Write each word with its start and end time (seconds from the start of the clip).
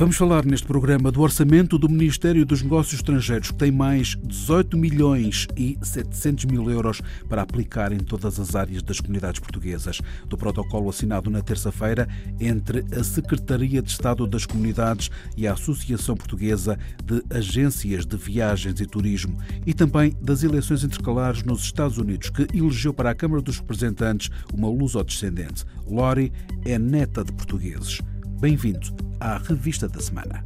Vamos 0.00 0.16
falar 0.16 0.46
neste 0.46 0.66
programa 0.66 1.12
do 1.12 1.20
orçamento 1.20 1.78
do 1.78 1.86
Ministério 1.86 2.46
dos 2.46 2.62
Negócios 2.62 2.94
Estrangeiros, 2.94 3.50
que 3.50 3.58
tem 3.58 3.70
mais 3.70 4.16
18 4.24 4.74
milhões 4.74 5.46
e 5.54 5.76
700 5.82 6.46
mil 6.46 6.70
euros 6.70 7.02
para 7.28 7.42
aplicar 7.42 7.92
em 7.92 7.98
todas 7.98 8.40
as 8.40 8.56
áreas 8.56 8.82
das 8.82 8.98
comunidades 8.98 9.40
portuguesas. 9.40 10.00
Do 10.26 10.38
protocolo 10.38 10.88
assinado 10.88 11.28
na 11.28 11.42
terça-feira 11.42 12.08
entre 12.40 12.82
a 12.98 13.04
Secretaria 13.04 13.82
de 13.82 13.90
Estado 13.90 14.26
das 14.26 14.46
Comunidades 14.46 15.10
e 15.36 15.46
a 15.46 15.52
Associação 15.52 16.16
Portuguesa 16.16 16.78
de 17.04 17.22
Agências 17.28 18.06
de 18.06 18.16
Viagens 18.16 18.80
e 18.80 18.86
Turismo 18.86 19.36
e 19.66 19.74
também 19.74 20.16
das 20.18 20.42
eleições 20.42 20.82
intercalares 20.82 21.42
nos 21.42 21.62
Estados 21.62 21.98
Unidos, 21.98 22.30
que 22.30 22.46
elegeu 22.56 22.94
para 22.94 23.10
a 23.10 23.14
Câmara 23.14 23.42
dos 23.42 23.58
Representantes 23.58 24.30
uma 24.54 24.70
luso-descendente. 24.70 25.62
Lori 25.86 26.32
é 26.64 26.78
neta 26.78 27.22
de 27.22 27.32
portugueses. 27.32 28.00
Bem-vindo 28.40 28.96
à 29.20 29.36
Revista 29.36 29.86
da 29.86 30.00
Semana. 30.00 30.42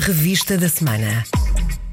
Revista 0.00 0.58
da 0.58 0.68
Semana. 0.68 1.24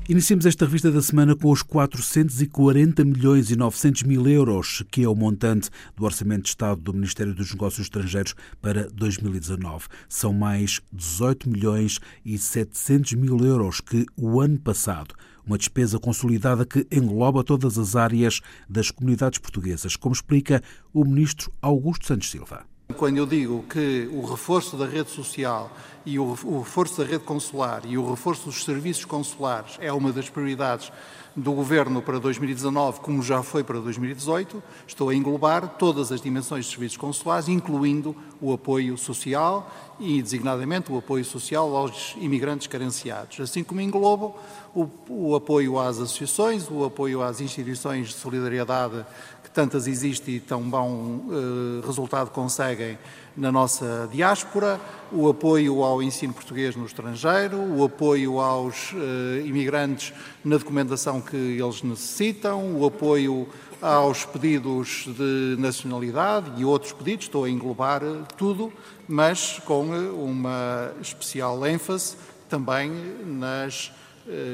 Iniciamos 0.10 0.46
esta 0.46 0.66
revista 0.66 0.92
da 0.92 1.02
semana 1.02 1.34
com 1.34 1.50
os 1.50 1.62
440 1.62 3.06
milhões 3.06 3.50
e 3.50 3.56
900 3.56 4.04
mil 4.04 4.28
euros, 4.28 4.84
que 4.92 5.02
é 5.02 5.08
o 5.08 5.16
montante 5.16 5.70
do 5.96 6.04
Orçamento 6.04 6.42
de 6.42 6.50
Estado 6.50 6.82
do 6.82 6.94
Ministério 6.94 7.34
dos 7.34 7.50
Negócios 7.54 7.86
Estrangeiros 7.86 8.36
para 8.62 8.90
2019. 8.90 9.88
São 10.10 10.34
mais 10.34 10.82
18 10.92 11.50
milhões 11.50 12.00
e 12.26 12.38
700 12.38 13.14
mil 13.14 13.38
euros 13.46 13.80
que 13.80 14.06
o 14.18 14.42
ano 14.42 14.60
passado 14.60 15.16
uma 15.46 15.58
despesa 15.58 15.98
consolidada 16.00 16.66
que 16.66 16.86
engloba 16.92 17.46
todas 17.46 17.78
as 17.78 17.96
áreas 17.96 18.42
das 18.70 18.92
comunidades 18.92 19.40
portuguesas, 19.40 19.96
como 19.96 20.14
explica 20.14 20.62
o 20.94 21.06
ministro 21.06 21.50
Augusto 21.62 22.08
Santos 22.08 22.30
Silva. 22.30 22.73
Quando 22.98 23.18
eu 23.18 23.26
digo 23.26 23.64
que 23.70 24.10
o 24.12 24.26
reforço 24.26 24.78
da 24.78 24.86
rede 24.86 25.10
social 25.10 25.72
e 26.06 26.20
o, 26.20 26.34
reforço 26.60 27.02
da 27.02 27.08
rede 27.08 27.24
consular 27.24 27.82
e 27.86 27.98
o 27.98 28.10
reforço 28.10 28.46
dos 28.46 28.64
serviços 28.64 29.06
consulares 29.06 29.78
é 29.80 29.92
uma 29.92 30.12
das 30.12 30.30
prioridades 30.30 30.92
do 31.36 31.52
Governo 31.52 32.02
para 32.02 32.20
2019, 32.20 33.00
como 33.00 33.24
já 33.24 33.42
foi 33.42 33.64
para 33.64 33.80
2018, 33.80 34.62
estou 34.88 35.10
a 35.10 35.16
englobar 35.16 35.68
todas 35.80 36.12
as 36.12 36.22
dimensões 36.22 36.66
de 36.66 36.72
serviços 36.72 36.98
consulares, 36.98 37.48
incluindo 37.48 38.16
o 38.40 38.54
apoio 38.54 38.98
social 38.98 39.72
e, 40.00 40.22
designadamente, 40.22 40.92
o 40.92 40.98
apoio 40.98 41.26
social 41.26 41.76
aos 41.76 42.16
imigrantes 42.20 42.68
carenciados, 42.68 43.40
assim 43.40 43.64
como 43.64 43.82
englobo 43.82 44.36
o, 44.76 44.88
o 45.10 45.36
apoio 45.36 45.80
às 45.80 46.00
associações, 46.00 46.70
o 46.70 46.84
apoio 46.84 47.22
às 47.24 47.42
instituições 47.42 48.10
de 48.10 48.14
solidariedade 48.14 49.06
tantas 49.54 49.88
existem 49.88 50.36
e 50.36 50.40
tão 50.40 50.62
bom 50.64 51.22
eh, 51.30 51.86
resultado 51.86 52.32
conseguem 52.32 52.98
na 53.36 53.52
nossa 53.52 54.08
diáspora, 54.12 54.80
o 55.12 55.28
apoio 55.28 55.84
ao 55.84 56.02
ensino 56.02 56.34
português 56.34 56.76
no 56.76 56.86
estrangeiro, 56.86 57.58
o 57.58 57.84
apoio 57.84 58.40
aos 58.40 58.94
eh, 58.94 59.46
imigrantes 59.46 60.14
na 60.44 60.58
documentação 60.58 61.20
que 61.20 61.36
eles 61.36 61.82
necessitam, 61.82 62.80
o 62.80 62.86
apoio 62.86 63.48
aos 63.82 64.24
pedidos 64.26 65.06
de 65.08 65.56
nacionalidade 65.60 66.52
e 66.58 66.64
outros 66.64 66.94
pedidos, 66.94 67.26
estou 67.26 67.44
a 67.44 67.50
englobar 67.50 68.02
tudo, 68.38 68.72
mas 69.08 69.60
com 69.66 69.86
uma 69.86 70.92
especial 71.02 71.66
ênfase 71.66 72.16
também 72.48 72.92
nas 73.26 73.92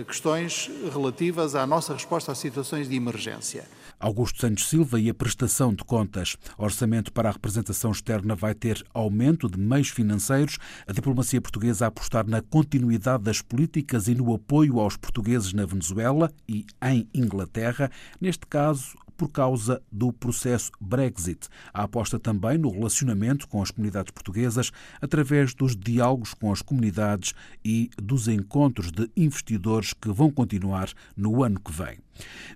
questões 0.08 0.70
relativas 0.92 1.54
à 1.54 1.68
nossa 1.68 1.94
resposta 1.94 2.32
às 2.32 2.40
situações 2.40 2.90
de 2.90 2.96
emergência. 2.96 3.68
Augusto 4.00 4.40
Santos 4.40 4.68
Silva 4.68 5.00
e 5.00 5.10
a 5.10 5.14
prestação 5.14 5.74
de 5.74 5.84
contas. 5.84 6.38
Orçamento 6.58 7.12
para 7.12 7.30
a 7.30 7.32
representação 7.32 7.92
externa 7.92 8.36
vai 8.36 8.56
ter 8.56 8.84
aumento 8.94 9.50
de 9.50 9.60
meios 9.60 9.90
financeiros, 9.90 10.58
a 10.88 10.94
diplomacia 10.94 11.42
portuguesa 11.42 11.86
a 11.86 11.88
apostar 11.90 12.26
na 12.26 12.42
continuidade 12.42 13.24
das 13.24 13.42
políticas 13.42 14.08
e 14.08 14.16
no 14.16 14.34
apoio 14.34 14.80
aos 14.80 14.96
portugueses 14.96 15.52
na 15.52 15.66
Venezuela 15.66 16.32
e 16.48 16.66
em 16.82 17.08
Inglaterra, 17.14 17.92
neste 18.22 18.48
caso 18.48 18.98
por 19.20 19.30
causa 19.30 19.82
do 19.92 20.14
processo 20.14 20.72
Brexit. 20.80 21.50
A 21.74 21.84
aposta 21.84 22.18
também 22.18 22.58
no 22.58 22.72
relacionamento 22.72 23.50
com 23.50 23.62
as 23.62 23.70
comunidades 23.70 24.12
portuguesas 24.12 24.72
através 25.02 25.54
dos 25.54 25.76
diálogos 25.76 26.34
com 26.34 26.54
as 26.54 26.62
comunidades 26.62 27.34
e 27.64 27.90
dos 28.02 28.30
encontros 28.30 28.94
de 28.94 29.12
investidores 29.18 29.92
que 29.94 30.10
vão 30.10 30.32
continuar 30.32 30.90
no 31.18 31.44
ano 31.44 31.60
que 31.60 31.72
vem. 31.74 31.98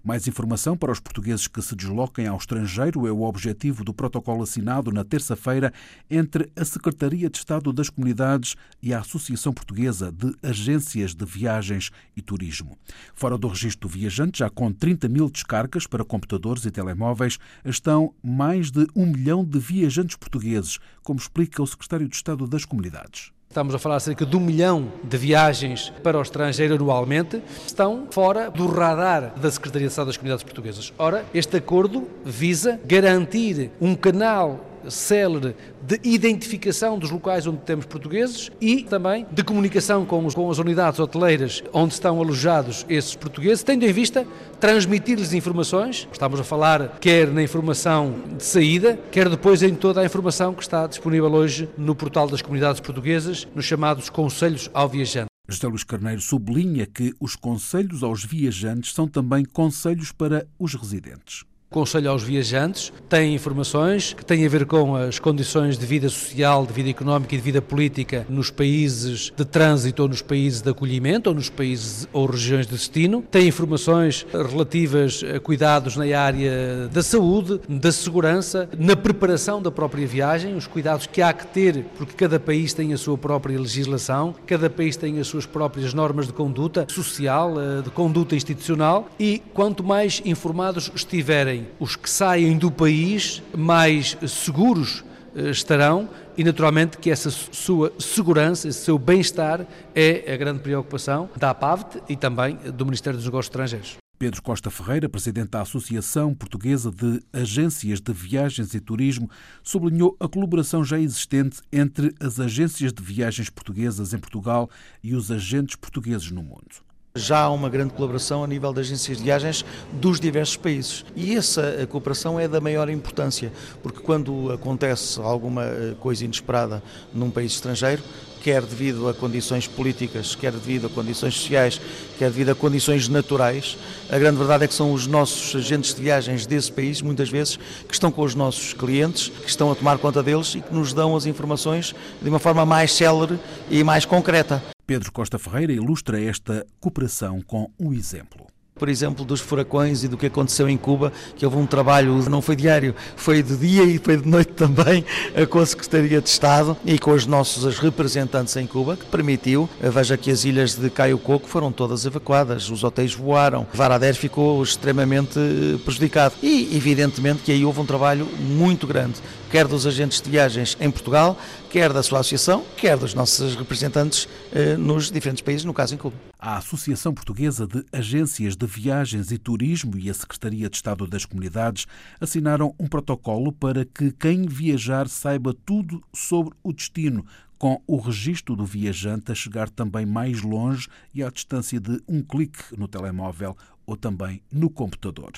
Mais 0.03 0.27
informação 0.27 0.75
para 0.75 0.91
os 0.91 0.99
portugueses 0.99 1.47
que 1.47 1.61
se 1.61 1.75
desloquem 1.75 2.27
ao 2.27 2.37
estrangeiro 2.37 3.07
é 3.07 3.11
o 3.11 3.21
objetivo 3.21 3.83
do 3.83 3.93
protocolo 3.93 4.43
assinado 4.43 4.91
na 4.91 5.03
terça-feira 5.03 5.73
entre 6.09 6.49
a 6.55 6.65
Secretaria 6.65 7.29
de 7.29 7.37
Estado 7.37 7.71
das 7.71 7.89
Comunidades 7.89 8.55
e 8.81 8.93
a 8.93 8.99
Associação 8.99 9.53
Portuguesa 9.53 10.11
de 10.11 10.35
Agências 10.41 11.15
de 11.15 11.25
Viagens 11.25 11.91
e 12.15 12.21
Turismo. 12.21 12.77
Fora 13.13 13.37
do 13.37 13.47
registro 13.47 13.87
do 13.87 13.93
viajante, 13.93 14.39
já 14.39 14.49
com 14.49 14.71
30 14.71 15.07
mil 15.09 15.29
descargas 15.29 15.87
para 15.87 16.05
computadores 16.05 16.65
e 16.65 16.71
telemóveis, 16.71 17.37
estão 17.65 18.13
mais 18.23 18.71
de 18.71 18.87
um 18.95 19.05
milhão 19.05 19.43
de 19.43 19.59
viajantes 19.59 20.15
portugueses, 20.15 20.79
como 21.01 21.19
explica 21.19 21.61
o 21.61 21.67
Secretário 21.67 22.07
de 22.07 22.15
Estado 22.15 22.47
das 22.47 22.65
Comunidades. 22.65 23.31
Estamos 23.53 23.75
a 23.75 23.77
falar 23.77 23.99
cerca 23.99 24.25
de 24.25 24.35
um 24.35 24.39
milhão 24.39 24.91
de 25.03 25.15
viagens 25.15 25.93
para 26.01 26.17
o 26.17 26.23
estrangeiro 26.23 26.73
anualmente, 26.73 27.39
estão 27.67 28.07
fora 28.09 28.49
do 28.49 28.65
radar 28.65 29.31
da 29.39 29.51
Secretaria 29.51 29.87
de 29.87 29.91
Estado 29.91 30.07
das 30.07 30.17
Comunidades 30.17 30.43
Portuguesas. 30.43 30.91
Ora, 30.97 31.23
este 31.35 31.57
acordo 31.57 32.07
visa 32.25 32.79
garantir 32.83 33.69
um 33.79 33.93
canal 33.93 34.59
célere 34.89 35.55
de 35.81 35.99
identificação 36.03 36.97
dos 36.97 37.11
locais 37.11 37.47
onde 37.47 37.59
temos 37.59 37.85
portugueses 37.85 38.51
e 38.59 38.83
também 38.83 39.25
de 39.31 39.43
comunicação 39.43 40.05
com, 40.05 40.25
os, 40.25 40.33
com 40.33 40.49
as 40.49 40.57
unidades 40.57 40.99
hoteleiras 40.99 41.63
onde 41.73 41.93
estão 41.93 42.19
alojados 42.19 42.85
esses 42.89 43.15
portugueses, 43.15 43.63
tendo 43.63 43.85
em 43.85 43.93
vista 43.93 44.25
transmitir-lhes 44.59 45.33
informações. 45.33 46.07
Estamos 46.11 46.39
a 46.39 46.43
falar 46.43 46.97
quer 46.99 47.27
na 47.27 47.43
informação 47.43 48.15
de 48.37 48.43
saída, 48.43 48.99
quer 49.11 49.29
depois 49.29 49.61
em 49.63 49.75
toda 49.75 50.01
a 50.01 50.05
informação 50.05 50.53
que 50.53 50.61
está 50.61 50.87
disponível 50.87 51.31
hoje 51.33 51.69
no 51.77 51.95
portal 51.95 52.27
das 52.27 52.41
comunidades 52.41 52.79
portuguesas, 52.79 53.47
nos 53.53 53.65
chamados 53.65 54.09
Conselhos 54.09 54.69
ao 54.73 54.87
Viajante. 54.87 55.27
José 55.47 55.67
Luís 55.67 55.83
Carneiro 55.83 56.21
sublinha 56.21 56.85
que 56.85 57.13
os 57.19 57.35
conselhos 57.35 58.01
aos 58.01 58.23
viajantes 58.23 58.93
são 58.93 59.07
também 59.07 59.43
conselhos 59.43 60.11
para 60.11 60.47
os 60.57 60.73
residentes. 60.73 61.43
Conselho 61.73 62.11
aos 62.11 62.21
viajantes, 62.21 62.93
tem 63.09 63.33
informações 63.33 64.13
que 64.13 64.23
têm 64.23 64.45
a 64.45 64.49
ver 64.49 64.63
com 64.67 64.95
as 64.95 65.17
condições 65.17 65.75
de 65.75 65.87
vida 65.87 66.07
social, 66.07 66.67
de 66.67 66.71
vida 66.71 66.91
económica 66.91 67.33
e 67.33 67.37
de 67.39 67.43
vida 67.43 67.63
política 67.63 68.27
nos 68.29 68.51
países 68.51 69.33
de 69.35 69.43
trânsito 69.43 70.03
ou 70.03 70.07
nos 70.07 70.21
países 70.21 70.61
de 70.61 70.69
acolhimento 70.69 71.31
ou 71.31 71.35
nos 71.35 71.49
países 71.49 72.07
ou 72.13 72.27
regiões 72.27 72.67
de 72.67 72.73
destino. 72.73 73.23
Tem 73.23 73.47
informações 73.47 74.23
relativas 74.31 75.23
a 75.35 75.39
cuidados 75.39 75.97
na 75.97 76.03
área 76.15 76.87
da 76.89 77.01
saúde, 77.01 77.59
da 77.67 77.91
segurança, 77.91 78.69
na 78.77 78.95
preparação 78.95 79.59
da 79.59 79.71
própria 79.71 80.05
viagem, 80.05 80.55
os 80.55 80.67
cuidados 80.67 81.07
que 81.07 81.23
há 81.23 81.33
que 81.33 81.47
ter, 81.47 81.85
porque 81.97 82.13
cada 82.13 82.39
país 82.39 82.71
tem 82.71 82.93
a 82.93 82.97
sua 82.97 83.17
própria 83.17 83.59
legislação, 83.59 84.35
cada 84.45 84.69
país 84.69 84.95
tem 84.95 85.19
as 85.19 85.25
suas 85.25 85.47
próprias 85.47 85.91
normas 85.91 86.27
de 86.27 86.33
conduta 86.33 86.85
social, 86.87 87.59
eh, 87.59 87.81
de 87.81 87.89
conduta 87.89 88.35
institucional 88.35 89.09
e 89.19 89.41
quanto 89.55 89.83
mais 89.83 90.21
informados 90.23 90.91
estiverem 90.93 91.62
os 91.79 91.95
que 91.95 92.09
saem 92.09 92.57
do 92.57 92.71
país 92.71 93.41
mais 93.55 94.17
seguros 94.27 95.03
eh, 95.35 95.49
estarão 95.49 96.09
e 96.37 96.43
naturalmente 96.43 96.97
que 96.97 97.09
essa 97.09 97.29
sua 97.29 97.93
segurança, 97.99 98.67
esse 98.67 98.79
seu 98.79 98.97
bem-estar 98.97 99.65
é 99.93 100.31
a 100.33 100.37
grande 100.37 100.59
preocupação 100.59 101.29
da 101.35 101.49
APAVT 101.49 102.03
e 102.09 102.15
também 102.15 102.55
do 102.55 102.85
Ministério 102.85 103.17
dos 103.17 103.25
Negócios 103.25 103.47
Estrangeiros. 103.47 103.97
Pedro 104.17 104.41
Costa 104.41 104.69
Ferreira, 104.69 105.09
presidente 105.09 105.49
da 105.49 105.61
Associação 105.61 106.33
Portuguesa 106.33 106.89
de 106.89 107.19
Agências 107.33 107.99
de 107.99 108.13
Viagens 108.13 108.73
e 108.73 108.79
Turismo, 108.79 109.29
sublinhou 109.61 110.15
a 110.19 110.29
colaboração 110.29 110.83
já 110.83 110.97
existente 110.97 111.61
entre 111.71 112.13
as 112.19 112.39
agências 112.39 112.93
de 112.93 113.03
viagens 113.03 113.49
portuguesas 113.49 114.13
em 114.13 114.17
Portugal 114.17 114.69
e 115.03 115.13
os 115.13 115.29
agentes 115.29 115.75
portugueses 115.75 116.31
no 116.31 116.41
mundo. 116.41 116.92
Já 117.15 117.41
há 117.41 117.51
uma 117.51 117.69
grande 117.69 117.93
colaboração 117.93 118.43
a 118.43 118.47
nível 118.47 118.73
de 118.73 118.79
agências 118.79 119.19
de 119.19 119.23
viagens 119.23 119.63
dos 119.91 120.19
diversos 120.19 120.57
países. 120.57 121.05
E 121.15 121.35
essa 121.35 121.87
cooperação 121.87 122.39
é 122.39 122.47
da 122.47 122.59
maior 122.59 122.89
importância, 122.89 123.51
porque 123.83 123.99
quando 123.99 124.51
acontece 124.51 125.21
alguma 125.21 125.63
eh, 125.63 125.93
coisa 125.99 126.25
inesperada 126.25 126.81
num 127.13 127.29
país 127.29 127.51
estrangeiro, 127.51 128.01
quer 128.43 128.61
devido 128.61 129.07
a 129.07 129.13
condições 129.13 129.65
políticas, 129.65 130.35
quer 130.35 130.51
devido 130.51 130.87
a 130.87 130.89
condições 130.89 131.33
sociais, 131.35 131.79
quer 132.19 132.29
devido 132.29 132.49
a 132.49 132.55
condições 132.55 133.07
naturais. 133.07 133.77
A 134.09 134.19
grande 134.19 134.37
verdade 134.37 134.65
é 134.65 134.67
que 134.67 134.73
são 134.73 134.91
os 134.91 135.07
nossos 135.07 135.55
agentes 135.55 135.95
de 135.95 136.01
viagens 136.01 136.45
desse 136.45 136.71
país, 136.71 137.01
muitas 137.01 137.29
vezes, 137.29 137.57
que 137.87 137.93
estão 137.93 138.11
com 138.11 138.21
os 138.21 138.35
nossos 138.35 138.73
clientes, 138.73 139.29
que 139.29 139.49
estão 139.49 139.71
a 139.71 139.75
tomar 139.75 139.97
conta 139.97 140.21
deles 140.21 140.53
e 140.55 140.61
que 140.61 140.73
nos 140.73 140.93
dão 140.93 141.15
as 141.15 141.25
informações 141.25 141.95
de 142.21 142.29
uma 142.29 142.39
forma 142.39 142.65
mais 142.65 142.91
célere 142.91 143.39
e 143.71 143.83
mais 143.83 144.03
concreta. 144.03 144.61
Pedro 144.85 145.11
Costa 145.13 145.39
Ferreira 145.39 145.71
ilustra 145.71 146.21
esta 146.21 146.65
cooperação 146.81 147.41
com 147.41 147.71
um 147.79 147.93
exemplo 147.93 148.52
por 148.75 148.89
exemplo, 148.89 149.23
dos 149.23 149.39
furacões 149.39 150.03
e 150.03 150.07
do 150.07 150.17
que 150.17 150.25
aconteceu 150.25 150.67
em 150.67 150.77
Cuba, 150.77 151.13
que 151.35 151.45
houve 151.45 151.57
um 151.57 151.65
trabalho, 151.65 152.17
não 152.29 152.41
foi 152.41 152.55
diário, 152.55 152.95
foi 153.15 153.43
de 153.43 153.55
dia 153.55 153.83
e 153.83 153.97
foi 153.99 154.17
de 154.17 154.27
noite 154.27 154.53
também, 154.57 155.05
com 155.49 155.59
a 155.59 155.65
Secretaria 155.65 156.19
de 156.19 156.29
Estado 156.29 156.75
e 156.85 156.97
com 156.97 157.11
os 157.11 157.25
nossos 157.25 157.77
representantes 157.77 158.55
em 158.57 158.65
Cuba, 158.65 158.97
que 158.97 159.05
permitiu, 159.05 159.69
veja 159.79 160.17
que 160.17 160.31
as 160.31 160.43
ilhas 160.43 160.75
de 160.75 160.89
Caio 160.89 161.17
Coco 161.17 161.47
foram 161.47 161.71
todas 161.71 162.05
evacuadas, 162.05 162.69
os 162.69 162.83
hotéis 162.83 163.13
voaram, 163.13 163.67
Varadero 163.73 164.17
ficou 164.17 164.61
extremamente 164.63 165.39
prejudicado. 165.85 166.35
E, 166.41 166.75
evidentemente, 166.75 167.43
que 167.43 167.51
aí 167.51 167.63
houve 167.63 167.79
um 167.79 167.85
trabalho 167.85 168.27
muito 168.39 168.87
grande, 168.87 169.21
quer 169.53 169.67
dos 169.67 169.85
agentes 169.85 170.19
de 170.19 170.31
viagens 170.31 170.75
em 170.79 170.89
Portugal, 170.89 171.37
quer 171.69 171.93
da 171.93 172.01
sua 172.01 172.21
associação, 172.21 172.65
quer 172.75 172.97
dos 172.97 173.13
nossos 173.13 173.53
representantes 173.53 174.27
eh, 174.51 174.75
nos 174.77 175.11
diferentes 175.11 175.43
países, 175.43 175.63
no 175.63 175.75
caso 175.75 175.93
em 175.93 175.97
Cuba. 175.99 176.15
A 176.39 176.57
Associação 176.57 177.13
Portuguesa 177.13 177.67
de 177.67 177.85
Agências 177.91 178.55
de 178.55 178.65
Viagens 178.65 179.31
e 179.31 179.37
Turismo 179.37 179.95
e 179.95 180.09
a 180.09 180.13
Secretaria 180.15 180.67
de 180.67 180.75
Estado 180.75 181.05
das 181.05 181.23
Comunidades 181.23 181.85
assinaram 182.19 182.73
um 182.79 182.87
protocolo 182.87 183.51
para 183.51 183.85
que 183.85 184.11
quem 184.13 184.47
viajar 184.47 185.07
saiba 185.07 185.53
tudo 185.63 186.01
sobre 186.11 186.55
o 186.63 186.73
destino, 186.73 187.23
com 187.59 187.79
o 187.85 187.97
registro 187.97 188.55
do 188.55 188.65
viajante 188.65 189.31
a 189.31 189.35
chegar 189.35 189.69
também 189.69 190.03
mais 190.03 190.41
longe 190.41 190.87
e 191.13 191.23
à 191.23 191.29
distância 191.29 191.79
de 191.79 192.01
um 192.07 192.23
clique 192.23 192.75
no 192.75 192.87
telemóvel 192.87 193.55
ou 193.85 193.95
também 193.95 194.41
no 194.51 194.69
computador. 194.69 195.31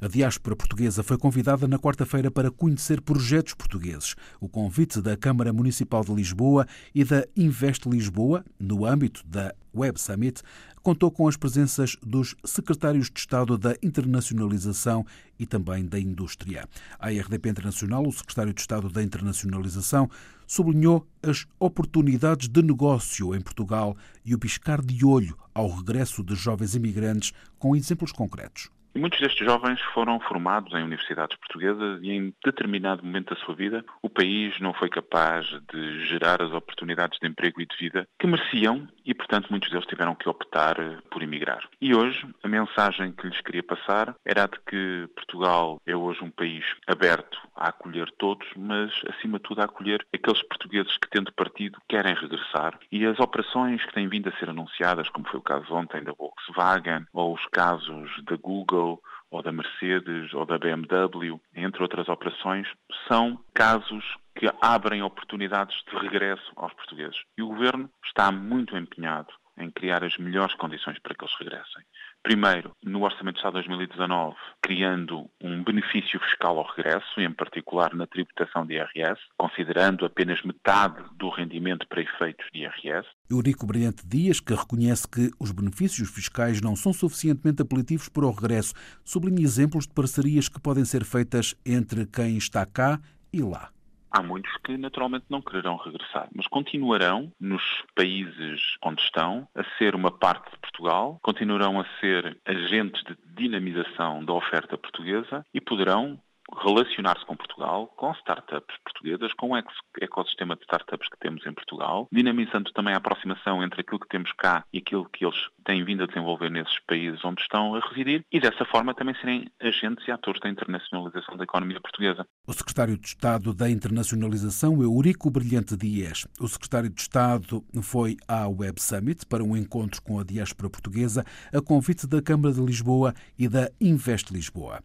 A 0.00 0.08
diáspora 0.08 0.56
portuguesa 0.56 1.02
foi 1.02 1.18
convidada 1.18 1.66
na 1.66 1.78
quarta-feira 1.78 2.30
para 2.30 2.50
conhecer 2.50 3.00
projetos 3.00 3.54
portugueses. 3.54 4.14
O 4.40 4.48
convite 4.48 5.00
da 5.00 5.16
Câmara 5.16 5.52
Municipal 5.52 6.04
de 6.04 6.14
Lisboa 6.14 6.66
e 6.94 7.04
da 7.04 7.26
Invest 7.36 7.88
Lisboa, 7.88 8.44
no 8.58 8.84
âmbito 8.84 9.22
da 9.26 9.54
Web 9.74 10.00
Summit, 10.00 10.42
contou 10.82 11.10
com 11.10 11.28
as 11.28 11.36
presenças 11.36 11.96
dos 12.02 12.34
secretários 12.44 13.10
de 13.10 13.18
Estado 13.20 13.56
da 13.58 13.74
Internacionalização 13.82 15.04
e 15.38 15.46
também 15.46 15.86
da 15.86 15.98
Indústria. 15.98 16.68
A 16.98 17.08
RDP 17.08 17.48
Internacional, 17.48 18.06
o 18.06 18.12
secretário 18.12 18.52
de 18.52 18.60
Estado 18.60 18.88
da 18.88 19.02
Internacionalização, 19.02 20.08
sublinhou 20.46 21.06
as 21.22 21.46
oportunidades 21.60 22.48
de 22.48 22.62
negócio 22.62 23.34
em 23.34 23.40
Portugal 23.40 23.96
e 24.24 24.34
o 24.34 24.38
piscar 24.38 24.80
de 24.80 25.04
olho 25.04 25.36
ao 25.54 25.68
regresso 25.68 26.24
de 26.24 26.34
jovens 26.34 26.74
imigrantes 26.74 27.32
com 27.58 27.76
exemplos 27.76 28.12
concretos. 28.12 28.70
Muitos 28.98 29.20
destes 29.20 29.46
jovens 29.46 29.80
foram 29.94 30.18
formados 30.18 30.72
em 30.72 30.82
universidades 30.82 31.36
portuguesas 31.36 32.00
e 32.02 32.10
em 32.10 32.34
determinado 32.44 33.04
momento 33.04 33.32
da 33.32 33.40
sua 33.40 33.54
vida 33.54 33.84
o 34.02 34.10
país 34.10 34.58
não 34.58 34.74
foi 34.74 34.88
capaz 34.88 35.46
de 35.72 36.06
gerar 36.06 36.42
as 36.42 36.50
oportunidades 36.50 37.18
de 37.20 37.28
emprego 37.28 37.60
e 37.60 37.66
de 37.66 37.76
vida 37.76 38.08
que 38.18 38.26
mereciam 38.26 38.88
e, 39.08 39.14
portanto, 39.14 39.48
muitos 39.48 39.70
deles 39.70 39.86
tiveram 39.86 40.14
que 40.14 40.28
optar 40.28 40.76
por 41.10 41.22
emigrar. 41.22 41.66
E 41.80 41.94
hoje 41.94 42.26
a 42.42 42.48
mensagem 42.48 43.10
que 43.12 43.26
lhes 43.26 43.40
queria 43.40 43.62
passar 43.62 44.14
era 44.22 44.44
a 44.44 44.46
de 44.46 44.60
que 44.66 45.08
Portugal 45.14 45.80
é 45.86 45.96
hoje 45.96 46.22
um 46.22 46.30
país 46.30 46.62
aberto 46.86 47.38
a 47.56 47.68
acolher 47.68 48.12
todos, 48.18 48.46
mas 48.54 48.92
acima 49.08 49.38
de 49.38 49.44
tudo 49.44 49.62
a 49.62 49.64
acolher 49.64 50.06
aqueles 50.14 50.42
portugueses 50.42 50.94
que, 50.98 51.08
tendo 51.08 51.32
partido, 51.32 51.80
querem 51.88 52.14
regressar. 52.14 52.78
E 52.92 53.06
as 53.06 53.18
operações 53.18 53.82
que 53.82 53.94
têm 53.94 54.08
vindo 54.08 54.28
a 54.28 54.38
ser 54.38 54.50
anunciadas, 54.50 55.08
como 55.08 55.26
foi 55.26 55.40
o 55.40 55.42
caso 55.42 55.72
ontem 55.74 56.04
da 56.04 56.12
Volkswagen 56.12 57.06
ou 57.14 57.34
os 57.34 57.46
casos 57.46 58.10
da 58.24 58.36
Google, 58.36 59.02
ou 59.30 59.42
da 59.42 59.52
Mercedes 59.52 60.32
ou 60.32 60.44
da 60.44 60.58
BMW, 60.58 61.40
entre 61.54 61.82
outras 61.82 62.08
operações, 62.08 62.66
são 63.06 63.38
casos 63.54 64.04
que 64.34 64.46
abrem 64.60 65.02
oportunidades 65.02 65.76
de 65.90 65.96
regresso 65.98 66.52
aos 66.56 66.72
portugueses. 66.74 67.18
E 67.36 67.42
o 67.42 67.48
Governo 67.48 67.90
está 68.04 68.30
muito 68.30 68.76
empenhado 68.76 69.32
em 69.58 69.70
criar 69.70 70.04
as 70.04 70.16
melhores 70.18 70.54
condições 70.54 70.98
para 71.00 71.14
que 71.14 71.24
eles 71.24 71.34
regressem. 71.38 71.82
Primeiro, 72.28 72.72
no 72.84 73.04
Orçamento 73.04 73.36
de 73.36 73.38
Estado 73.38 73.62
de 73.62 73.68
2019, 73.68 74.36
criando 74.60 75.30
um 75.42 75.64
benefício 75.64 76.20
fiscal 76.20 76.58
ao 76.58 76.74
regresso, 76.76 77.18
em 77.22 77.32
particular 77.32 77.94
na 77.94 78.06
tributação 78.06 78.66
de 78.66 78.74
IRS, 78.74 79.18
considerando 79.38 80.04
apenas 80.04 80.42
metade 80.42 81.02
do 81.16 81.30
rendimento 81.30 81.88
para 81.88 82.02
efeitos 82.02 82.44
de 82.52 82.64
IRS. 82.64 83.08
Eurico 83.30 83.64
Brilhante 83.64 84.06
Dias, 84.06 84.40
que 84.40 84.52
reconhece 84.52 85.08
que 85.08 85.30
os 85.40 85.52
benefícios 85.52 86.10
fiscais 86.10 86.60
não 86.60 86.76
são 86.76 86.92
suficientemente 86.92 87.62
apelativos 87.62 88.10
para 88.10 88.26
o 88.26 88.30
regresso, 88.30 88.74
sublinha 89.02 89.42
exemplos 89.42 89.86
de 89.86 89.94
parcerias 89.94 90.50
que 90.50 90.60
podem 90.60 90.84
ser 90.84 91.06
feitas 91.06 91.54
entre 91.64 92.04
quem 92.04 92.36
está 92.36 92.66
cá 92.66 93.00
e 93.32 93.40
lá. 93.40 93.70
Há 94.10 94.22
muitos 94.22 94.54
que 94.64 94.76
naturalmente 94.76 95.26
não 95.28 95.42
quererão 95.42 95.76
regressar, 95.76 96.28
mas 96.34 96.46
continuarão 96.46 97.30
nos 97.40 97.62
países 97.94 98.60
onde 98.82 99.02
estão 99.02 99.46
a 99.54 99.62
ser 99.76 99.94
uma 99.94 100.10
parte 100.10 100.50
de 100.50 100.58
Portugal, 100.58 101.18
continuarão 101.22 101.80
a 101.80 101.84
ser 102.00 102.38
agentes 102.46 103.02
de 103.04 103.16
dinamização 103.34 104.24
da 104.24 104.32
oferta 104.32 104.78
portuguesa 104.78 105.44
e 105.52 105.60
poderão 105.60 106.18
relacionar-se 106.56 107.24
com 107.26 107.36
Portugal, 107.36 107.86
com 107.96 108.10
startups 108.12 108.76
portuguesas, 108.84 109.32
com 109.34 109.50
o 109.50 109.56
ecossistema 110.00 110.56
de 110.56 110.62
startups 110.62 111.08
que 111.08 111.18
temos 111.18 111.44
em 111.46 111.52
Portugal, 111.52 112.08
dinamizando 112.12 112.72
também 112.72 112.94
a 112.94 112.96
aproximação 112.96 113.62
entre 113.62 113.80
aquilo 113.80 114.00
que 114.00 114.08
temos 114.08 114.32
cá 114.32 114.64
e 114.72 114.78
aquilo 114.78 115.08
que 115.08 115.24
eles 115.24 115.38
têm 115.64 115.84
vindo 115.84 116.02
a 116.02 116.06
desenvolver 116.06 116.50
nesses 116.50 116.78
países 116.86 117.22
onde 117.24 117.42
estão 117.42 117.74
a 117.74 117.80
residir 117.80 118.24
e 118.32 118.40
dessa 118.40 118.64
forma 118.64 118.94
também 118.94 119.14
serem 119.16 119.50
agentes 119.60 120.06
e 120.08 120.10
atores 120.10 120.40
da 120.40 120.48
internacionalização 120.48 121.36
da 121.36 121.44
economia 121.44 121.80
portuguesa. 121.80 122.26
O 122.46 122.52
secretário 122.52 122.96
de 122.96 123.06
Estado 123.06 123.52
da 123.52 123.68
Internacionalização, 123.68 124.82
Eurico 124.82 125.30
Brilhante 125.30 125.76
Dias. 125.76 126.26
O 126.40 126.48
secretário 126.48 126.88
de 126.88 127.00
Estado 127.00 127.64
foi 127.82 128.16
à 128.26 128.48
Web 128.48 128.80
Summit 128.80 129.26
para 129.26 129.44
um 129.44 129.56
encontro 129.56 130.02
com 130.02 130.18
a 130.18 130.24
diáspora 130.24 130.70
portuguesa 130.70 131.24
a 131.52 131.60
convite 131.60 132.06
da 132.06 132.22
Câmara 132.22 132.54
de 132.54 132.60
Lisboa 132.60 133.14
e 133.38 133.48
da 133.48 133.70
Invest 133.80 134.32
Lisboa. 134.32 134.80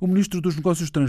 O 0.00 0.06
ministro 0.06 0.40
dos 0.40 0.56
Negócios 0.56 0.86
Estrangeiros, 0.86 1.07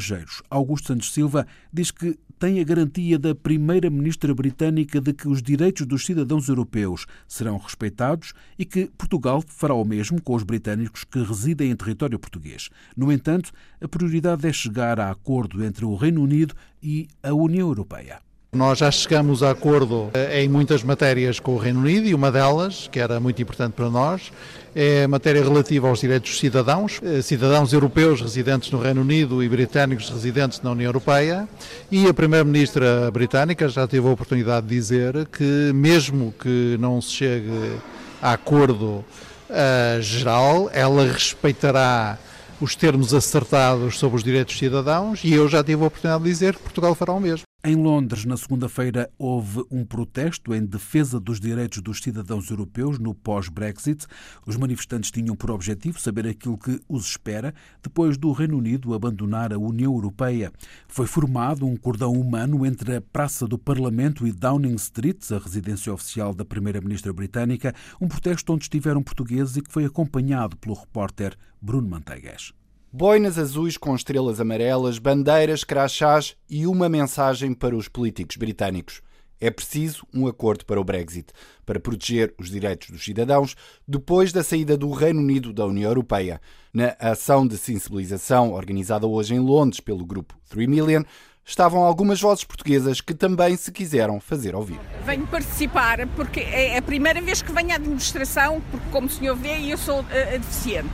Augusto 0.49 0.87
Santos 0.87 1.13
Silva, 1.13 1.45
diz 1.71 1.91
que 1.91 2.17
tem 2.39 2.61
a 2.61 2.63
garantia 2.63 3.19
da 3.19 3.35
primeira-ministra 3.35 4.33
britânica 4.33 5.01
de 5.01 5.11
que 5.11 5.27
os 5.27 5.41
direitos 5.41 5.85
dos 5.85 6.05
cidadãos 6.05 6.47
europeus 6.47 7.05
serão 7.27 7.57
respeitados 7.57 8.33
e 8.57 8.63
que 8.63 8.89
Portugal 8.97 9.43
fará 9.45 9.73
o 9.73 9.83
mesmo 9.83 10.21
com 10.21 10.33
os 10.33 10.43
britânicos 10.43 11.03
que 11.03 11.21
residem 11.21 11.69
em 11.69 11.75
território 11.75 12.17
português. 12.17 12.69
No 12.95 13.11
entanto, 13.11 13.51
a 13.81 13.87
prioridade 13.87 14.47
é 14.47 14.53
chegar 14.53 14.99
a 15.01 15.11
acordo 15.11 15.63
entre 15.63 15.83
o 15.83 15.95
Reino 15.95 16.23
Unido 16.23 16.55
e 16.81 17.07
a 17.21 17.33
União 17.33 17.67
Europeia. 17.67 18.28
Nós 18.51 18.79
já 18.79 18.89
chegamos 18.89 19.43
a 19.43 19.51
acordo 19.51 20.09
eh, 20.11 20.41
em 20.41 20.49
muitas 20.49 20.81
matérias 20.81 21.39
com 21.39 21.53
o 21.53 21.57
Reino 21.59 21.81
Unido 21.81 22.07
e 22.07 22.15
uma 22.15 22.31
delas, 22.31 22.89
que 22.91 22.99
era 22.99 23.19
muito 23.19 23.39
importante 23.39 23.73
para 23.73 23.91
nós, 23.91 24.31
é 24.73 25.03
a 25.03 25.07
matéria 25.07 25.43
relativa 25.43 25.87
aos 25.87 25.99
direitos 25.99 26.31
dos 26.31 26.39
cidadãos, 26.39 26.99
eh, 27.03 27.21
cidadãos 27.21 27.73
europeus 27.73 28.19
residentes 28.19 28.71
no 28.71 28.79
Reino 28.79 29.01
Unido 29.01 29.43
e 29.43 29.47
britânicos 29.47 30.09
residentes 30.09 30.61
na 30.63 30.71
União 30.71 30.87
Europeia. 30.87 31.47
E 31.91 32.07
a 32.07 32.13
Primeira-Ministra 32.13 33.11
britânica 33.11 33.69
já 33.69 33.87
teve 33.87 34.07
a 34.07 34.11
oportunidade 34.11 34.65
de 34.65 34.75
dizer 34.75 35.27
que, 35.27 35.71
mesmo 35.75 36.33
que 36.39 36.75
não 36.79 36.99
se 36.99 37.11
chegue 37.11 37.77
a 38.19 38.33
acordo 38.33 39.05
uh, 39.47 40.01
geral, 40.01 40.71
ela 40.73 41.03
respeitará 41.05 42.17
os 42.59 42.75
termos 42.75 43.13
acertados 43.13 43.99
sobre 43.99 44.17
os 44.17 44.23
direitos 44.23 44.55
dos 44.55 44.59
cidadãos 44.59 45.23
e 45.23 45.33
eu 45.33 45.47
já 45.47 45.63
tive 45.63 45.83
a 45.83 45.87
oportunidade 45.87 46.23
de 46.23 46.29
dizer 46.31 46.55
que 46.55 46.63
Portugal 46.63 46.95
fará 46.95 47.13
o 47.13 47.19
mesmo. 47.19 47.48
Em 47.61 47.75
Londres, 47.75 48.23
na 48.23 48.37
segunda-feira, 48.37 49.11
houve 49.17 49.65
um 49.69 49.83
protesto 49.83 50.55
em 50.55 50.65
defesa 50.65 51.19
dos 51.19 51.41
direitos 51.41 51.81
dos 51.81 51.99
cidadãos 51.99 52.49
europeus 52.49 52.97
no 52.97 53.13
pós-Brexit. 53.13 54.07
Os 54.47 54.55
manifestantes 54.55 55.11
tinham 55.11 55.35
por 55.35 55.51
objetivo 55.51 55.99
saber 55.99 56.25
aquilo 56.25 56.57
que 56.57 56.79
os 56.87 57.05
espera 57.05 57.53
depois 57.83 58.17
do 58.17 58.31
Reino 58.31 58.57
Unido 58.57 58.93
abandonar 58.93 59.51
a 59.51 59.59
União 59.59 59.93
Europeia. 59.93 60.53
Foi 60.87 61.05
formado 61.05 61.67
um 61.67 61.75
cordão 61.75 62.13
humano 62.13 62.65
entre 62.65 62.95
a 62.95 63.01
Praça 63.01 63.45
do 63.45 63.59
Parlamento 63.59 64.25
e 64.25 64.31
Downing 64.31 64.75
Street, 64.75 65.29
a 65.33 65.37
residência 65.37 65.93
oficial 65.93 66.33
da 66.33 66.45
Primeira-Ministra 66.45 67.11
britânica, 67.11 67.75
um 67.99 68.07
protesto 68.07 68.53
onde 68.53 68.63
estiveram 68.63 69.03
portugueses 69.03 69.57
e 69.57 69.61
que 69.61 69.71
foi 69.71 69.83
acompanhado 69.83 70.55
pelo 70.55 70.75
repórter 70.75 71.35
Bruno 71.61 71.89
Manteigas 71.89 72.53
boinas 72.91 73.37
azuis 73.37 73.77
com 73.77 73.95
estrelas 73.95 74.39
amarelas, 74.39 74.97
bandeiras, 74.97 75.63
crachás 75.63 76.35
e 76.49 76.65
uma 76.65 76.89
mensagem 76.89 77.53
para 77.53 77.75
os 77.75 77.87
políticos 77.87 78.35
britânicos. 78.35 79.01
É 79.41 79.49
preciso 79.49 80.05
um 80.13 80.27
acordo 80.27 80.65
para 80.65 80.81
o 80.81 80.83
Brexit, 80.83 81.31
para 81.65 81.79
proteger 81.79 82.33
os 82.37 82.49
direitos 82.49 82.89
dos 82.89 83.03
cidadãos 83.03 83.55
depois 83.87 84.33
da 84.33 84.43
saída 84.43 84.75
do 84.75 84.91
Reino 84.91 85.21
Unido 85.21 85.53
da 85.53 85.65
União 85.65 85.89
Europeia. 85.89 86.41
Na 86.73 86.95
ação 86.99 87.47
de 87.47 87.57
sensibilização 87.57 88.51
organizada 88.51 89.07
hoje 89.07 89.33
em 89.33 89.39
Londres 89.39 89.79
pelo 89.79 90.05
grupo 90.05 90.35
3 90.49 90.67
Million, 90.67 91.03
estavam 91.45 91.83
algumas 91.83 92.19
vozes 92.19 92.43
portuguesas 92.43 93.01
que 93.01 93.13
também 93.13 93.55
se 93.55 93.71
quiseram 93.71 94.19
fazer 94.19 94.55
ouvir. 94.55 94.79
Venho 95.05 95.25
participar 95.27 96.05
porque 96.09 96.41
é 96.41 96.77
a 96.77 96.81
primeira 96.81 97.21
vez 97.21 97.41
que 97.41 97.51
venho 97.51 97.73
à 97.73 97.77
demonstração, 97.77 98.61
porque, 98.69 98.85
como 98.91 99.07
o 99.07 99.09
senhor 99.09 99.35
vê, 99.35 99.57
eu 99.61 99.77
sou 99.77 100.01
uh, 100.01 100.05
deficiente. 100.39 100.89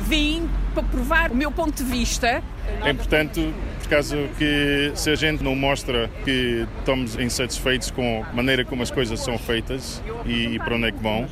Vim 0.00 0.48
para 0.74 0.82
provar 0.82 1.30
o 1.30 1.36
meu 1.36 1.50
ponto 1.50 1.82
de 1.82 1.84
vista. 1.84 2.42
É 2.82 2.90
importante 2.90 3.52
caso 3.90 4.16
que 4.38 4.92
se 4.94 5.10
a 5.10 5.16
gente 5.16 5.42
não 5.42 5.56
mostra 5.56 6.08
que 6.24 6.64
estamos 6.78 7.16
insatisfeitos 7.16 7.90
com 7.90 8.24
a 8.24 8.32
maneira 8.32 8.64
como 8.64 8.84
as 8.84 8.90
coisas 8.90 9.18
são 9.18 9.36
feitas 9.36 10.00
e, 10.24 10.54
e 10.54 10.58
para 10.60 10.76
onde 10.76 10.86
é 10.86 10.92
que 10.92 11.02
vão, 11.02 11.26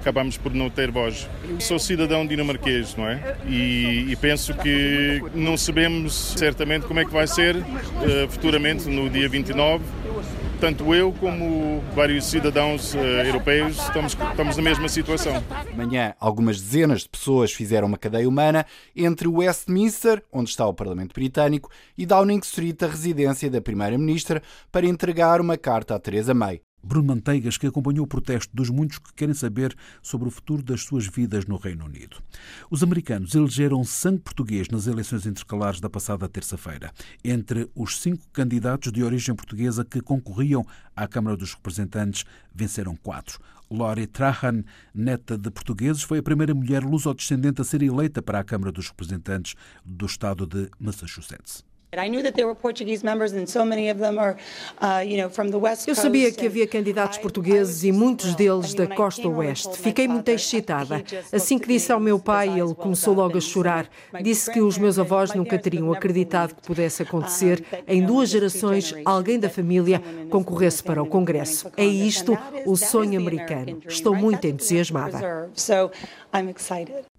acabamos 0.00 0.36
por 0.36 0.52
não 0.52 0.68
ter 0.68 0.90
voz. 0.90 1.26
Sou 1.58 1.78
cidadão 1.78 2.26
dinamarquês, 2.26 2.94
não 2.94 3.08
é? 3.08 3.36
E, 3.48 4.06
e 4.10 4.16
penso 4.16 4.52
que 4.52 5.22
não 5.34 5.56
sabemos 5.56 6.34
certamente 6.36 6.84
como 6.84 7.00
é 7.00 7.06
que 7.06 7.12
vai 7.12 7.26
ser 7.26 7.56
uh, 7.56 7.62
futuramente 8.28 8.86
no 8.86 9.08
dia 9.08 9.28
29 9.28 9.82
tanto 10.60 10.94
eu 10.94 11.12
como 11.12 11.82
vários 11.94 12.24
cidadãos 12.26 12.94
uh, 12.94 12.98
europeus 12.98 13.78
estamos, 13.78 14.12
estamos 14.12 14.56
na 14.56 14.62
mesma 14.62 14.88
situação. 14.88 15.42
Amanhã, 15.72 16.14
algumas 16.18 16.60
dezenas 16.60 17.02
de 17.02 17.08
pessoas 17.08 17.52
fizeram 17.52 17.88
uma 17.88 17.98
cadeia 17.98 18.28
humana 18.28 18.66
entre 18.94 19.28
Westminster, 19.28 20.22
onde 20.32 20.50
está 20.50 20.66
o 20.66 20.74
Parlamento 20.74 21.12
Britânico, 21.12 21.70
e 21.96 22.06
Downing 22.06 22.40
Street, 22.42 22.82
a 22.82 22.86
residência 22.86 23.50
da 23.50 23.60
Primeira-Ministra, 23.60 24.42
para 24.70 24.86
entregar 24.86 25.40
uma 25.40 25.56
carta 25.56 25.94
a 25.94 25.98
Theresa 25.98 26.34
May. 26.34 26.60
Bruno 26.84 27.08
Manteigas, 27.08 27.56
que 27.56 27.66
acompanhou 27.66 28.04
o 28.04 28.08
protesto 28.08 28.54
dos 28.54 28.68
muitos 28.68 28.98
que 28.98 29.12
querem 29.14 29.34
saber 29.34 29.74
sobre 30.02 30.28
o 30.28 30.30
futuro 30.30 30.62
das 30.62 30.82
suas 30.82 31.06
vidas 31.06 31.46
no 31.46 31.56
Reino 31.56 31.86
Unido. 31.86 32.18
Os 32.70 32.82
americanos 32.82 33.34
elegeram 33.34 33.82
sangue 33.84 34.20
português 34.20 34.68
nas 34.68 34.86
eleições 34.86 35.26
intercalares 35.26 35.80
da 35.80 35.88
passada 35.88 36.28
terça-feira. 36.28 36.92
Entre 37.24 37.70
os 37.74 37.98
cinco 38.00 38.28
candidatos 38.32 38.92
de 38.92 39.02
origem 39.02 39.34
portuguesa 39.34 39.84
que 39.84 40.00
concorriam 40.00 40.64
à 40.94 41.08
Câmara 41.08 41.36
dos 41.36 41.54
Representantes, 41.54 42.24
venceram 42.54 42.94
quatro. 42.96 43.40
Lori 43.70 44.06
Trahan, 44.06 44.62
neta 44.94 45.38
de 45.38 45.50
portugueses, 45.50 46.02
foi 46.02 46.18
a 46.18 46.22
primeira 46.22 46.54
mulher 46.54 46.84
luso-descendente 46.84 47.62
a 47.62 47.64
ser 47.64 47.82
eleita 47.82 48.20
para 48.20 48.38
a 48.38 48.44
Câmara 48.44 48.70
dos 48.70 48.88
Representantes 48.88 49.54
do 49.84 50.06
estado 50.06 50.46
de 50.46 50.68
Massachusetts. 50.78 51.64
Eu 55.90 55.94
sabia 55.94 56.32
que 56.32 56.46
havia 56.46 56.66
candidatos 56.66 57.18
portugueses 57.18 57.84
e 57.84 57.92
muitos 57.92 58.34
deles 58.34 58.74
da 58.74 58.86
costa 58.86 59.28
oeste. 59.28 59.78
Fiquei 59.78 60.08
muito 60.08 60.28
excitada. 60.28 61.02
Assim 61.32 61.58
que 61.58 61.68
disse 61.68 61.92
ao 61.92 62.00
meu 62.00 62.18
pai, 62.18 62.58
ele 62.58 62.74
começou 62.74 63.14
logo 63.14 63.38
a 63.38 63.40
chorar. 63.40 63.88
Disse 64.20 64.50
que 64.50 64.60
os 64.60 64.78
meus 64.78 64.98
avós 64.98 65.34
nunca 65.34 65.58
teriam 65.58 65.92
acreditado 65.92 66.54
que 66.54 66.62
pudesse 66.62 67.02
acontecer 67.02 67.64
em 67.86 68.04
duas 68.04 68.28
gerações 68.28 68.94
alguém 69.04 69.38
da 69.38 69.48
família 69.48 70.02
concorresse 70.30 70.82
para 70.82 71.02
o 71.02 71.06
Congresso. 71.06 71.70
É 71.76 71.84
isto 71.84 72.36
o 72.66 72.76
sonho 72.76 73.18
americano. 73.18 73.80
Estou 73.86 74.14
muito 74.14 74.46
entusiasmada. 74.46 75.48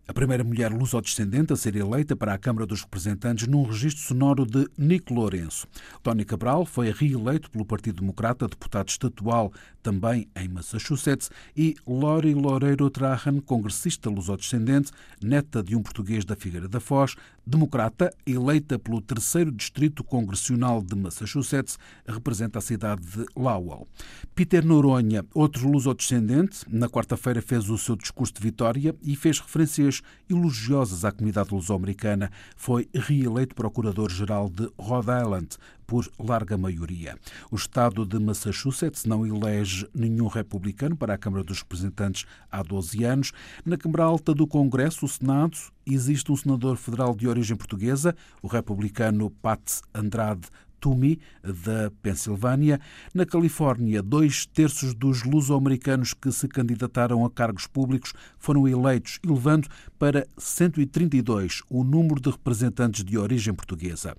A 0.07 0.13
primeira 0.13 0.43
mulher 0.43 0.71
luso-descendente 0.71 1.51
a 1.51 1.55
ser 1.55 1.75
eleita 1.75 2.15
para 2.15 2.31
a 2.31 2.37
Câmara 2.37 2.67
dos 2.67 2.83
Representantes 2.83 3.47
num 3.47 3.63
registro 3.63 4.03
sonoro 4.03 4.45
de 4.45 4.67
Nico 4.77 5.11
Lourenço. 5.11 5.65
Tony 6.03 6.23
Cabral 6.23 6.63
foi 6.63 6.91
reeleito 6.91 7.49
pelo 7.49 7.65
Partido 7.65 8.01
Democrata, 8.01 8.47
deputado 8.47 8.87
estatual 8.87 9.51
também 9.81 10.27
em 10.35 10.47
Massachusetts, 10.47 11.31
e 11.57 11.75
Lori 11.87 12.35
Loureiro 12.35 12.87
Trahan, 12.91 13.39
congressista 13.39 14.07
luso-descendente, 14.07 14.91
neta 15.23 15.63
de 15.63 15.75
um 15.75 15.81
português 15.81 16.23
da 16.23 16.35
Figueira 16.35 16.67
da 16.67 16.79
Foz, 16.79 17.15
democrata, 17.45 18.13
eleita 18.27 18.77
pelo 18.77 19.01
terceiro 19.01 19.51
distrito 19.51 20.03
congressional 20.03 20.83
de 20.83 20.95
Massachusetts, 20.95 21.79
representa 22.07 22.59
a 22.59 22.61
cidade 22.61 23.01
de 23.01 23.25
Lowell. 23.35 23.87
Peter 24.35 24.63
Noronha, 24.63 25.25
outro 25.33 25.67
luso-descendente, 25.67 26.59
na 26.67 26.87
quarta-feira 26.87 27.41
fez 27.41 27.69
o 27.69 27.77
seu 27.77 27.95
discurso 27.95 28.33
de 28.33 28.41
vitória 28.41 28.95
e 29.01 29.15
fez 29.15 29.39
referências 29.39 29.94
elogiosas 30.29 31.05
à 31.05 31.11
comunidade 31.11 31.53
luso-americana, 31.53 32.31
foi 32.55 32.87
reeleito 32.93 33.55
Procurador-Geral 33.55 34.49
de 34.49 34.69
Rhode 34.77 35.09
Island 35.11 35.49
por 35.85 36.09
larga 36.19 36.57
maioria. 36.57 37.17
O 37.51 37.55
estado 37.55 38.05
de 38.05 38.19
Massachusetts 38.19 39.05
não 39.05 39.25
elege 39.25 39.87
nenhum 39.93 40.27
republicano 40.27 40.95
para 40.95 41.13
a 41.13 41.17
Câmara 41.17 41.43
dos 41.43 41.59
Representantes 41.59 42.25
há 42.51 42.63
12 42.63 43.03
anos. 43.03 43.31
Na 43.63 43.77
Câmara 43.77 44.03
Alta 44.03 44.33
do 44.33 44.47
Congresso, 44.47 45.05
o 45.05 45.09
Senado, 45.09 45.57
existe 45.85 46.31
um 46.31 46.35
senador 46.35 46.77
federal 46.77 47.15
de 47.15 47.27
origem 47.27 47.55
portuguesa, 47.55 48.15
o 48.41 48.47
republicano 48.47 49.29
Pat 49.29 49.81
Andrade 49.93 50.47
Toomey, 50.85 51.17
da 51.41 51.91
Pensilvânia. 52.03 52.79
Na 53.11 53.25
Califórnia, 53.25 54.03
dois 54.03 54.45
terços 54.45 54.93
dos 54.93 55.23
luso-americanos 55.23 56.13
que 56.13 56.31
se 56.31 56.47
candidataram 56.47 57.25
a 57.25 57.31
cargos 57.31 57.65
públicos 57.65 58.13
foram 58.37 58.67
eleitos, 58.67 59.17
elevando 59.25 59.67
para 59.97 60.27
132 60.37 61.63
o 61.71 61.83
número 61.83 62.21
de 62.21 62.29
representantes 62.29 63.03
de 63.03 63.17
origem 63.17 63.51
portuguesa 63.51 64.15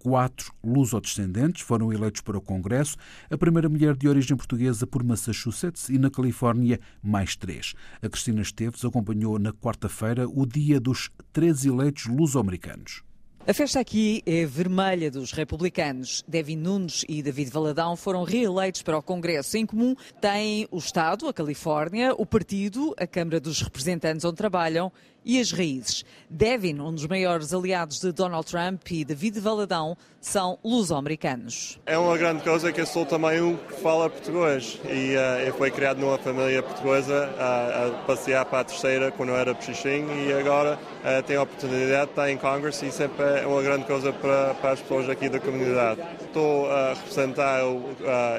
quatro 0.00 0.54
luso-descendentes 0.62 1.62
foram 1.62 1.92
eleitos 1.92 2.20
para 2.20 2.38
o 2.38 2.40
Congresso, 2.40 2.96
a 3.28 3.36
primeira 3.36 3.68
mulher 3.68 3.96
de 3.96 4.08
origem 4.08 4.36
portuguesa 4.36 4.86
por 4.86 5.02
Massachusetts 5.02 5.88
e 5.88 5.98
na 5.98 6.08
Califórnia 6.08 6.78
mais 7.02 7.34
três. 7.34 7.74
A 8.00 8.08
Cristina 8.08 8.40
Esteves 8.40 8.84
acompanhou 8.84 9.40
na 9.40 9.52
quarta-feira 9.52 10.28
o 10.28 10.46
dia 10.46 10.78
dos 10.78 11.10
três 11.32 11.64
eleitos 11.64 12.06
luso-americanos. 12.06 13.07
A 13.48 13.54
festa 13.54 13.80
aqui 13.80 14.22
é 14.26 14.44
vermelha 14.44 15.10
dos 15.10 15.32
republicanos. 15.32 16.22
Devin 16.28 16.56
Nunes 16.58 17.02
e 17.08 17.22
David 17.22 17.50
Valadão 17.50 17.96
foram 17.96 18.22
reeleitos 18.22 18.82
para 18.82 18.98
o 18.98 19.02
Congresso. 19.02 19.56
Em 19.56 19.64
comum 19.64 19.96
têm 20.20 20.68
o 20.70 20.76
Estado, 20.76 21.26
a 21.26 21.32
Califórnia, 21.32 22.12
o 22.12 22.26
partido, 22.26 22.94
a 22.98 23.06
Câmara 23.06 23.40
dos 23.40 23.62
Representantes 23.62 24.26
onde 24.26 24.36
trabalham 24.36 24.92
e 25.28 25.38
as 25.38 25.52
raízes. 25.52 26.06
Devin, 26.30 26.80
um 26.80 26.94
dos 26.94 27.06
maiores 27.06 27.52
aliados 27.52 28.00
de 28.00 28.10
Donald 28.12 28.46
Trump, 28.46 28.90
e 28.90 29.04
David 29.04 29.38
Valadão 29.40 29.94
são 30.20 30.58
luso-americanos. 30.64 31.78
É 31.86 31.96
uma 31.96 32.16
grande 32.16 32.42
coisa 32.42 32.72
que 32.72 32.80
eu 32.80 32.86
sou 32.86 33.06
também 33.06 33.40
um 33.40 33.56
que 33.56 33.74
fala 33.80 34.10
português 34.10 34.80
e 34.84 35.14
uh, 35.14 35.46
eu 35.46 35.54
fui 35.54 35.70
criado 35.70 35.98
numa 35.98 36.18
família 36.18 36.62
portuguesa 36.62 37.28
uh, 37.28 38.00
a 38.00 38.04
passear 38.04 38.44
para 38.46 38.60
a 38.60 38.64
terceira 38.64 39.10
quando 39.12 39.28
eu 39.28 39.36
era 39.36 39.54
peixinho 39.54 40.08
e 40.26 40.32
agora 40.32 40.76
uh, 40.76 41.22
tenho 41.22 41.40
a 41.40 41.42
oportunidade 41.44 42.06
de 42.06 42.10
estar 42.10 42.30
em 42.30 42.36
Congress 42.36 42.84
e 42.84 42.90
sempre 42.90 43.24
é 43.24 43.46
uma 43.46 43.62
grande 43.62 43.84
coisa 43.84 44.12
para, 44.12 44.54
para 44.54 44.72
as 44.72 44.80
pessoas 44.80 45.08
aqui 45.08 45.28
da 45.28 45.38
comunidade. 45.38 46.00
Estou 46.20 46.70
a 46.70 46.94
representar 46.94 47.60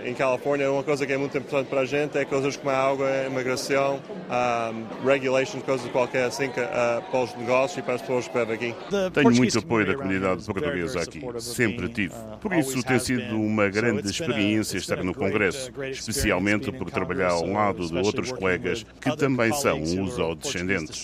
em 0.04 0.14
Califórnia 0.14 0.72
uma 0.72 0.84
coisa 0.84 1.06
que 1.06 1.14
é 1.14 1.18
muito 1.18 1.38
importante 1.38 1.68
para 1.68 1.82
a 1.82 1.86
gente 1.86 2.18
é 2.18 2.26
coisas 2.26 2.58
como 2.58 2.72
a 2.72 2.78
água, 2.78 3.08
a 3.08 3.28
imigração, 3.28 4.00
um, 4.30 5.08
regulations, 5.08 5.64
coisas 5.64 5.90
qualquer 5.92 6.26
assim 6.26 6.50
que 6.50 6.60
uh, 6.80 7.02
para 7.12 7.24
os 7.24 7.36
negócios 7.36 7.78
e 7.78 7.82
para 7.82 7.96
as 7.96 8.02
pessoas 8.02 8.28
que 8.28 8.38
vivem 8.38 8.56
aqui. 8.56 8.76
Tenho 9.14 9.32
muito 9.32 9.60
apoio 9.60 9.86
da 9.86 9.96
comunidade 9.96 10.44
portuguesa 10.46 11.02
aqui, 11.02 11.22
sempre 11.40 11.90
tive. 11.90 12.16
Por 12.42 12.54
isso 12.54 12.82
tem 12.84 13.00
sido 13.00 13.36
uma 13.40 13.68
grande 13.70 14.10
experiência 14.10 14.78
estar 14.78 15.04
no 15.04 15.14
Congresso, 15.14 15.72
especialmente 15.92 16.72
por 16.72 16.90
trabalhar 16.90 17.32
ao 17.32 17.46
lado 17.46 17.88
de 17.88 17.98
outros 17.98 18.32
colegas 18.32 18.86
que 19.02 19.16
também 19.16 19.52
são 19.54 19.82
uso-descendentes. 19.82 21.04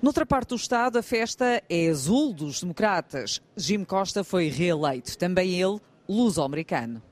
Noutra 0.00 0.24
parte 0.24 0.50
do 0.50 0.56
Estado, 0.56 0.98
a 0.98 1.02
festa 1.02 1.62
é 1.68 1.88
azul 1.88 2.32
dos 2.32 2.60
democratas. 2.60 3.42
Jim 3.56 3.82
Costa 3.84 4.22
foi 4.22 4.48
reeleito. 4.48 5.18
Também 5.18 5.60
ele 5.60 5.80
luso-americano. 6.08 7.02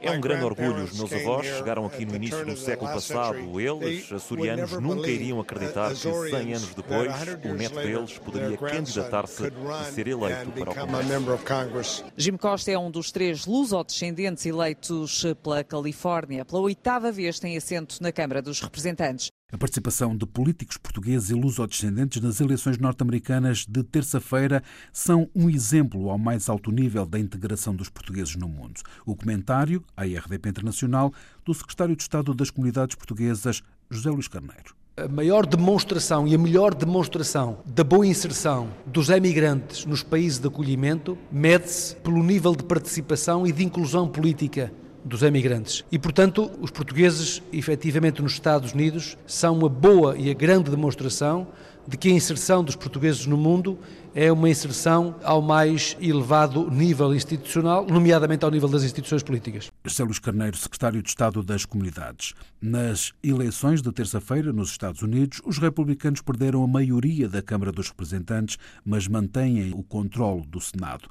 É 0.00 0.10
um 0.10 0.20
grande 0.20 0.44
orgulho. 0.44 0.84
Os 0.84 0.96
meus 0.96 1.12
avós 1.12 1.46
chegaram 1.46 1.84
aqui 1.84 2.04
no 2.04 2.16
início 2.16 2.44
do 2.44 2.56
século 2.56 2.90
passado. 2.90 3.60
Eles, 3.60 4.10
açorianos, 4.10 4.72
nunca 4.72 5.08
iriam 5.10 5.40
acreditar 5.40 5.90
que 5.90 5.96
100 5.96 6.54
anos 6.54 6.74
depois 6.74 7.12
o 7.44 7.54
neto 7.54 7.74
deles 7.74 8.18
poderia 8.18 8.56
candidatar-se 8.56 9.42
e 9.44 9.92
ser 9.92 10.08
eleito 10.08 10.50
para 10.52 10.70
o 10.70 10.74
Congresso. 10.74 12.04
Jim 12.16 12.36
Costa 12.36 12.70
é 12.70 12.78
um 12.78 12.90
dos 12.90 13.12
três 13.12 13.44
luso-descendentes 13.46 14.46
eleitos 14.46 15.24
pela 15.42 15.62
Califórnia. 15.62 16.44
Pela 16.44 16.62
oitava 16.62 17.12
vez 17.12 17.38
tem 17.38 17.56
assento 17.56 17.96
na 18.00 18.12
Câmara 18.12 18.40
dos 18.40 18.60
Representantes. 18.60 19.30
A 19.52 19.58
participação 19.58 20.16
de 20.16 20.24
políticos 20.26 20.76
portugueses 20.76 21.30
e 21.30 21.34
luso-descendentes 21.34 22.22
nas 22.22 22.40
eleições 22.40 22.78
norte-americanas 22.78 23.66
de 23.68 23.82
terça-feira 23.82 24.62
são 24.92 25.28
um 25.34 25.50
exemplo 25.50 26.08
ao 26.08 26.16
mais 26.16 26.48
alto 26.48 26.70
nível 26.70 27.04
da 27.04 27.18
integração 27.18 27.74
dos 27.74 27.88
portugueses 27.88 28.36
no 28.36 28.48
mundo. 28.48 28.80
O 29.04 29.16
comentário, 29.16 29.82
à 29.96 30.04
RDP 30.04 30.50
Internacional, 30.50 31.12
do 31.44 31.52
secretário 31.52 31.96
de 31.96 32.02
Estado 32.02 32.32
das 32.32 32.48
Comunidades 32.48 32.94
Portuguesas, 32.94 33.60
José 33.90 34.10
Luís 34.10 34.28
Carneiro. 34.28 34.76
A 34.96 35.08
maior 35.08 35.44
demonstração 35.44 36.28
e 36.28 36.34
a 36.34 36.38
melhor 36.38 36.72
demonstração 36.72 37.58
da 37.66 37.82
boa 37.82 38.06
inserção 38.06 38.68
dos 38.86 39.08
emigrantes 39.08 39.84
nos 39.84 40.04
países 40.04 40.38
de 40.38 40.46
acolhimento 40.46 41.18
mede-se 41.32 41.96
pelo 41.96 42.22
nível 42.22 42.54
de 42.54 42.62
participação 42.62 43.44
e 43.44 43.50
de 43.50 43.64
inclusão 43.64 44.06
política 44.06 44.72
dos 45.04 45.22
emigrantes. 45.22 45.84
E, 45.90 45.98
portanto, 45.98 46.50
os 46.60 46.70
portugueses, 46.70 47.42
efetivamente, 47.52 48.22
nos 48.22 48.32
Estados 48.32 48.72
Unidos, 48.72 49.16
são 49.26 49.56
uma 49.56 49.68
boa 49.68 50.16
e 50.16 50.30
a 50.30 50.34
grande 50.34 50.70
demonstração 50.70 51.48
de 51.86 51.96
que 51.96 52.08
a 52.08 52.12
inserção 52.12 52.62
dos 52.62 52.76
portugueses 52.76 53.26
no 53.26 53.36
mundo 53.36 53.78
é 54.14 54.30
uma 54.30 54.48
inserção 54.48 55.16
ao 55.24 55.40
mais 55.40 55.96
elevado 56.00 56.70
nível 56.70 57.14
institucional, 57.14 57.86
nomeadamente 57.86 58.44
ao 58.44 58.50
nível 58.50 58.68
das 58.68 58.82
instituições 58.82 59.22
políticas. 59.22 59.70
José 59.84 60.04
Luís 60.04 60.18
Carneiro, 60.18 60.56
secretário 60.56 61.02
de 61.02 61.08
Estado 61.08 61.42
das 61.42 61.64
Comunidades. 61.64 62.34
Nas 62.60 63.12
eleições 63.22 63.82
de 63.82 63.90
terça-feira 63.92 64.52
nos 64.52 64.70
Estados 64.70 65.02
Unidos, 65.02 65.40
os 65.44 65.58
republicanos 65.58 66.20
perderam 66.20 66.62
a 66.62 66.68
maioria 66.68 67.28
da 67.28 67.42
Câmara 67.42 67.72
dos 67.72 67.88
Representantes, 67.88 68.58
mas 68.84 69.08
mantêm 69.08 69.72
o 69.72 69.82
controle 69.82 70.44
do 70.46 70.60
Senado. 70.60 71.08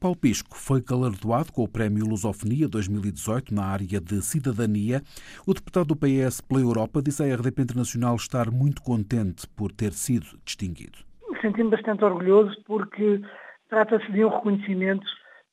Paulo 0.00 0.16
Pisco 0.16 0.56
foi 0.56 0.80
galardoado 0.80 1.52
com 1.52 1.62
o 1.62 1.68
Prémio 1.68 2.06
Lusofonia 2.06 2.66
2018 2.66 3.54
na 3.54 3.66
área 3.66 4.00
de 4.00 4.22
cidadania. 4.22 5.02
O 5.46 5.52
deputado 5.52 5.88
do 5.88 5.96
PS 5.96 6.40
pela 6.40 6.62
Europa 6.62 7.02
disse 7.02 7.22
à 7.22 7.36
RDP 7.36 7.60
Internacional 7.60 8.16
estar 8.16 8.50
muito 8.50 8.80
contente 8.80 9.46
por 9.48 9.70
ter 9.70 9.92
sido 9.92 10.38
distinguido. 10.42 11.00
Senti-me 11.42 11.68
bastante 11.68 12.02
orgulhoso 12.02 12.56
porque 12.66 13.20
trata-se 13.68 14.10
de 14.10 14.24
um 14.24 14.30
reconhecimento 14.30 15.06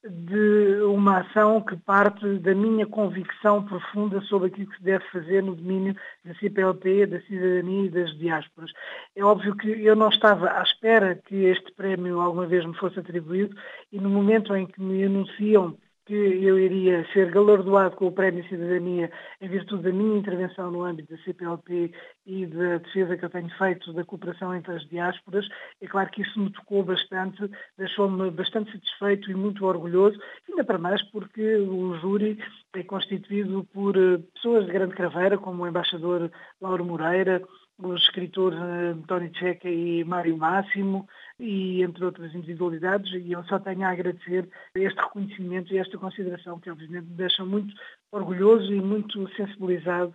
de 0.09 0.81
uma 0.83 1.19
ação 1.19 1.61
que 1.61 1.75
parte 1.75 2.39
da 2.39 2.53
minha 2.53 2.85
convicção 2.85 3.63
profunda 3.63 4.21
sobre 4.21 4.47
aquilo 4.47 4.69
que 4.69 4.77
se 4.77 4.83
deve 4.83 5.03
fazer 5.11 5.43
no 5.43 5.55
domínio 5.55 5.95
da 6.23 6.33
CPLP, 6.35 7.05
da 7.05 7.21
cidadania 7.21 7.85
e 7.85 7.89
das 7.89 8.17
diásporas. 8.17 8.71
É 9.15 9.23
óbvio 9.23 9.55
que 9.55 9.69
eu 9.69 9.95
não 9.95 10.09
estava 10.09 10.49
à 10.49 10.63
espera 10.63 11.15
que 11.15 11.35
este 11.45 11.71
prémio 11.73 12.19
alguma 12.19 12.45
vez 12.45 12.65
me 12.65 12.75
fosse 12.75 12.99
atribuído 12.99 13.55
e 13.91 13.99
no 13.99 14.09
momento 14.09 14.55
em 14.55 14.65
que 14.65 14.81
me 14.81 15.03
anunciam 15.03 15.77
que 16.07 16.13
eu 16.13 16.57
iria 16.57 17.05
ser 17.11 17.29
galardoado 17.29 17.97
com 17.97 18.07
o 18.07 18.11
Prémio 18.11 18.47
Cidadania 18.47 19.11
em 19.41 19.49
virtude 19.49 19.83
da 19.83 19.91
minha 19.91 20.17
intervenção 20.17 20.71
no 20.71 20.83
âmbito 20.83 21.13
da 21.13 21.21
CPLP 21.21 21.91
e 22.25 22.45
da 22.45 22.77
defesa 22.77 23.17
que 23.17 23.25
eu 23.25 23.29
tenho 23.29 23.49
feito 23.57 23.91
da 23.91 24.05
cooperação 24.05 24.55
entre 24.55 24.73
as 24.73 24.87
diásporas. 24.87 25.45
É 25.81 25.87
claro 25.87 26.09
que 26.09 26.21
isso 26.21 26.39
me 26.39 26.49
tocou 26.51 26.81
bastante, 26.81 27.51
deixou-me 27.77 28.31
bastante 28.31 28.71
satisfeito 28.71 29.29
e 29.29 29.35
muito 29.35 29.65
orgulhoso, 29.65 30.17
ainda 30.49 30.63
para 30.63 30.77
mais 30.77 31.03
porque 31.11 31.57
o 31.57 31.95
júri 31.99 32.39
é 32.73 32.83
constituído 32.83 33.67
por 33.73 33.97
eh, 33.97 34.19
pessoas 34.33 34.65
de 34.65 34.71
grande 34.71 34.95
craveira, 34.95 35.37
como 35.37 35.63
o 35.63 35.67
embaixador 35.67 36.31
Lauro 36.61 36.85
Moreira, 36.85 37.43
os 37.79 38.01
escritores 38.03 38.59
António 38.59 39.31
Checa 39.35 39.69
e 39.69 40.03
Mário 40.03 40.37
Máximo, 40.37 41.07
e 41.39 41.83
entre 41.83 42.03
outras 42.03 42.33
individualidades, 42.33 43.11
e 43.13 43.31
eu 43.31 43.43
só 43.43 43.59
tenho 43.59 43.85
a 43.85 43.91
agradecer 43.91 44.49
este 44.73 44.99
reconhecimento 44.99 45.73
e 45.73 45.77
esta 45.77 45.97
consideração, 45.97 46.59
que 46.59 46.71
obviamente 46.71 47.05
me 47.05 47.15
deixa 47.15 47.45
muito 47.45 47.73
orgulhoso 48.11 48.73
e 48.73 48.81
muito 48.81 49.27
sensibilizado 49.35 50.13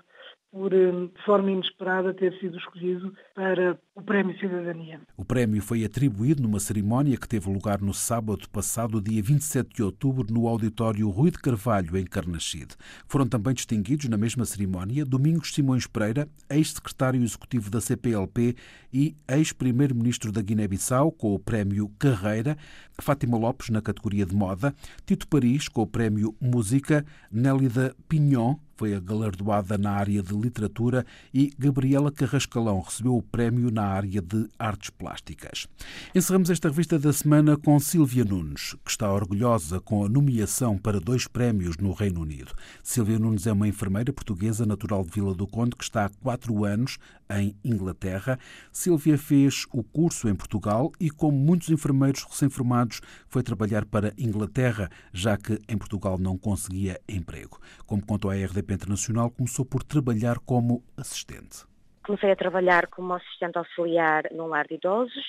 por, 0.53 0.73
hum, 0.75 1.07
de 1.07 1.25
forma 1.25 1.51
inesperada, 1.51 2.13
ter 2.13 2.39
sido 2.39 2.59
escolhido 2.59 3.15
para 3.35 3.79
o 3.95 4.03
Prémio 4.03 4.39
Cidadania. 4.39 5.01
O 5.17 5.25
prémio 5.25 5.63
foi 5.63 5.83
atribuído 5.83 6.43
numa 6.43 6.61
cerimónia 6.61 7.17
que 7.17 7.27
teve 7.27 7.51
lugar 7.51 7.81
no 7.81 7.95
sábado 7.95 8.47
passado, 8.51 9.01
dia 9.01 9.23
27 9.23 9.77
de 9.77 9.83
outubro, 9.83 10.27
no 10.31 10.47
auditório 10.47 11.09
Rui 11.09 11.31
de 11.31 11.39
Carvalho, 11.39 11.97
em 11.97 12.05
Carnaxide. 12.05 12.77
Foram 13.09 13.27
também 13.27 13.55
distinguidos 13.55 14.09
na 14.11 14.19
mesma 14.19 14.45
cerimónia 14.45 15.07
Domingos 15.07 15.55
Simões 15.55 15.87
Pereira, 15.87 16.29
ex-secretário 16.51 17.23
executivo 17.23 17.71
da 17.71 17.81
CPLP 17.81 18.55
e 18.93 19.17
ex-primeiro-ministro 19.27 20.31
da 20.31 20.43
Guiné-Bissau, 20.43 21.11
com 21.13 21.35
o 21.35 21.39
prémio 21.39 21.91
Carreira, 21.99 22.59
Fátima 23.01 23.39
Lopes, 23.39 23.71
na 23.71 23.81
categoria 23.81 24.27
de 24.27 24.35
moda, 24.35 24.75
Tito 25.07 25.27
Paris, 25.27 25.67
com 25.67 25.81
o 25.81 25.87
prémio 25.87 26.35
Música, 26.39 27.07
Nélida 27.31 27.97
Pinhon, 28.07 28.57
foi 28.83 28.95
a 28.95 28.99
galardoada 28.99 29.79
na 29.79 29.93
área 29.93 30.21
de 30.21 30.35
literatura 30.35 31.07
e 31.33 31.53
Gabriela 31.57 32.11
Carrascalão 32.11 32.81
recebeu 32.81 33.17
o 33.17 33.23
prémio 33.23 33.71
na 33.71 33.85
área 33.85 34.21
de 34.21 34.49
artes 34.59 34.91
plásticas. 34.91 35.69
Encerramos 36.13 36.51
esta 36.51 36.69
revista 36.69 36.99
da 36.99 37.13
semana 37.13 37.57
com 37.57 37.79
Silvia 37.79 38.25
Nunes, 38.25 38.75
que 38.85 38.91
está 38.91 39.13
orgulhosa 39.13 39.81
com 39.81 40.05
a 40.05 40.09
nomeação 40.09 40.77
para 40.77 40.99
dois 40.99 41.29
prémios 41.29 41.77
no 41.77 41.93
Reino 41.93 42.23
Unido. 42.23 42.53
Silvia 42.83 43.21
Nunes 43.21 43.47
é 43.47 43.53
uma 43.53 43.69
enfermeira 43.69 44.13
portuguesa 44.13 44.67
natural 44.67 45.05
de 45.05 45.13
Vila 45.13 45.33
do 45.33 45.47
Conde 45.47 45.77
que 45.77 45.85
está 45.85 46.07
há 46.07 46.11
quatro 46.21 46.65
anos 46.65 46.99
em 47.41 47.57
Inglaterra. 47.65 48.39
Silvia 48.71 49.17
fez 49.17 49.67
o 49.73 49.83
curso 49.83 50.29
em 50.29 50.35
Portugal 50.35 50.91
e, 51.01 51.11
como 51.11 51.37
muitos 51.37 51.71
enfermeiros 51.71 52.25
recém-formados, 52.25 53.01
foi 53.29 53.43
trabalhar 53.43 53.85
para 53.85 54.13
Inglaterra, 54.19 54.89
já 55.13 55.37
que 55.37 55.59
em 55.69 55.79
Portugal 55.79 56.19
não 56.19 56.37
conseguia 56.37 57.01
emprego. 57.09 57.59
Como 57.87 58.05
contou 58.05 58.31
a 58.31 58.35
RDP 58.35 58.75
Internacional, 58.75 59.31
começou 59.31 59.65
por 59.65 59.83
trabalhar 59.83 60.39
como 60.41 60.83
assistente. 60.97 61.65
Comecei 62.05 62.33
a 62.33 62.37
trabalhar 62.37 62.89
como 62.89 63.15
assistente 63.15 63.57
auxiliar 63.57 64.25
num 64.33 64.47
lar 64.47 64.67
de 64.67 64.75
idosos, 64.75 65.25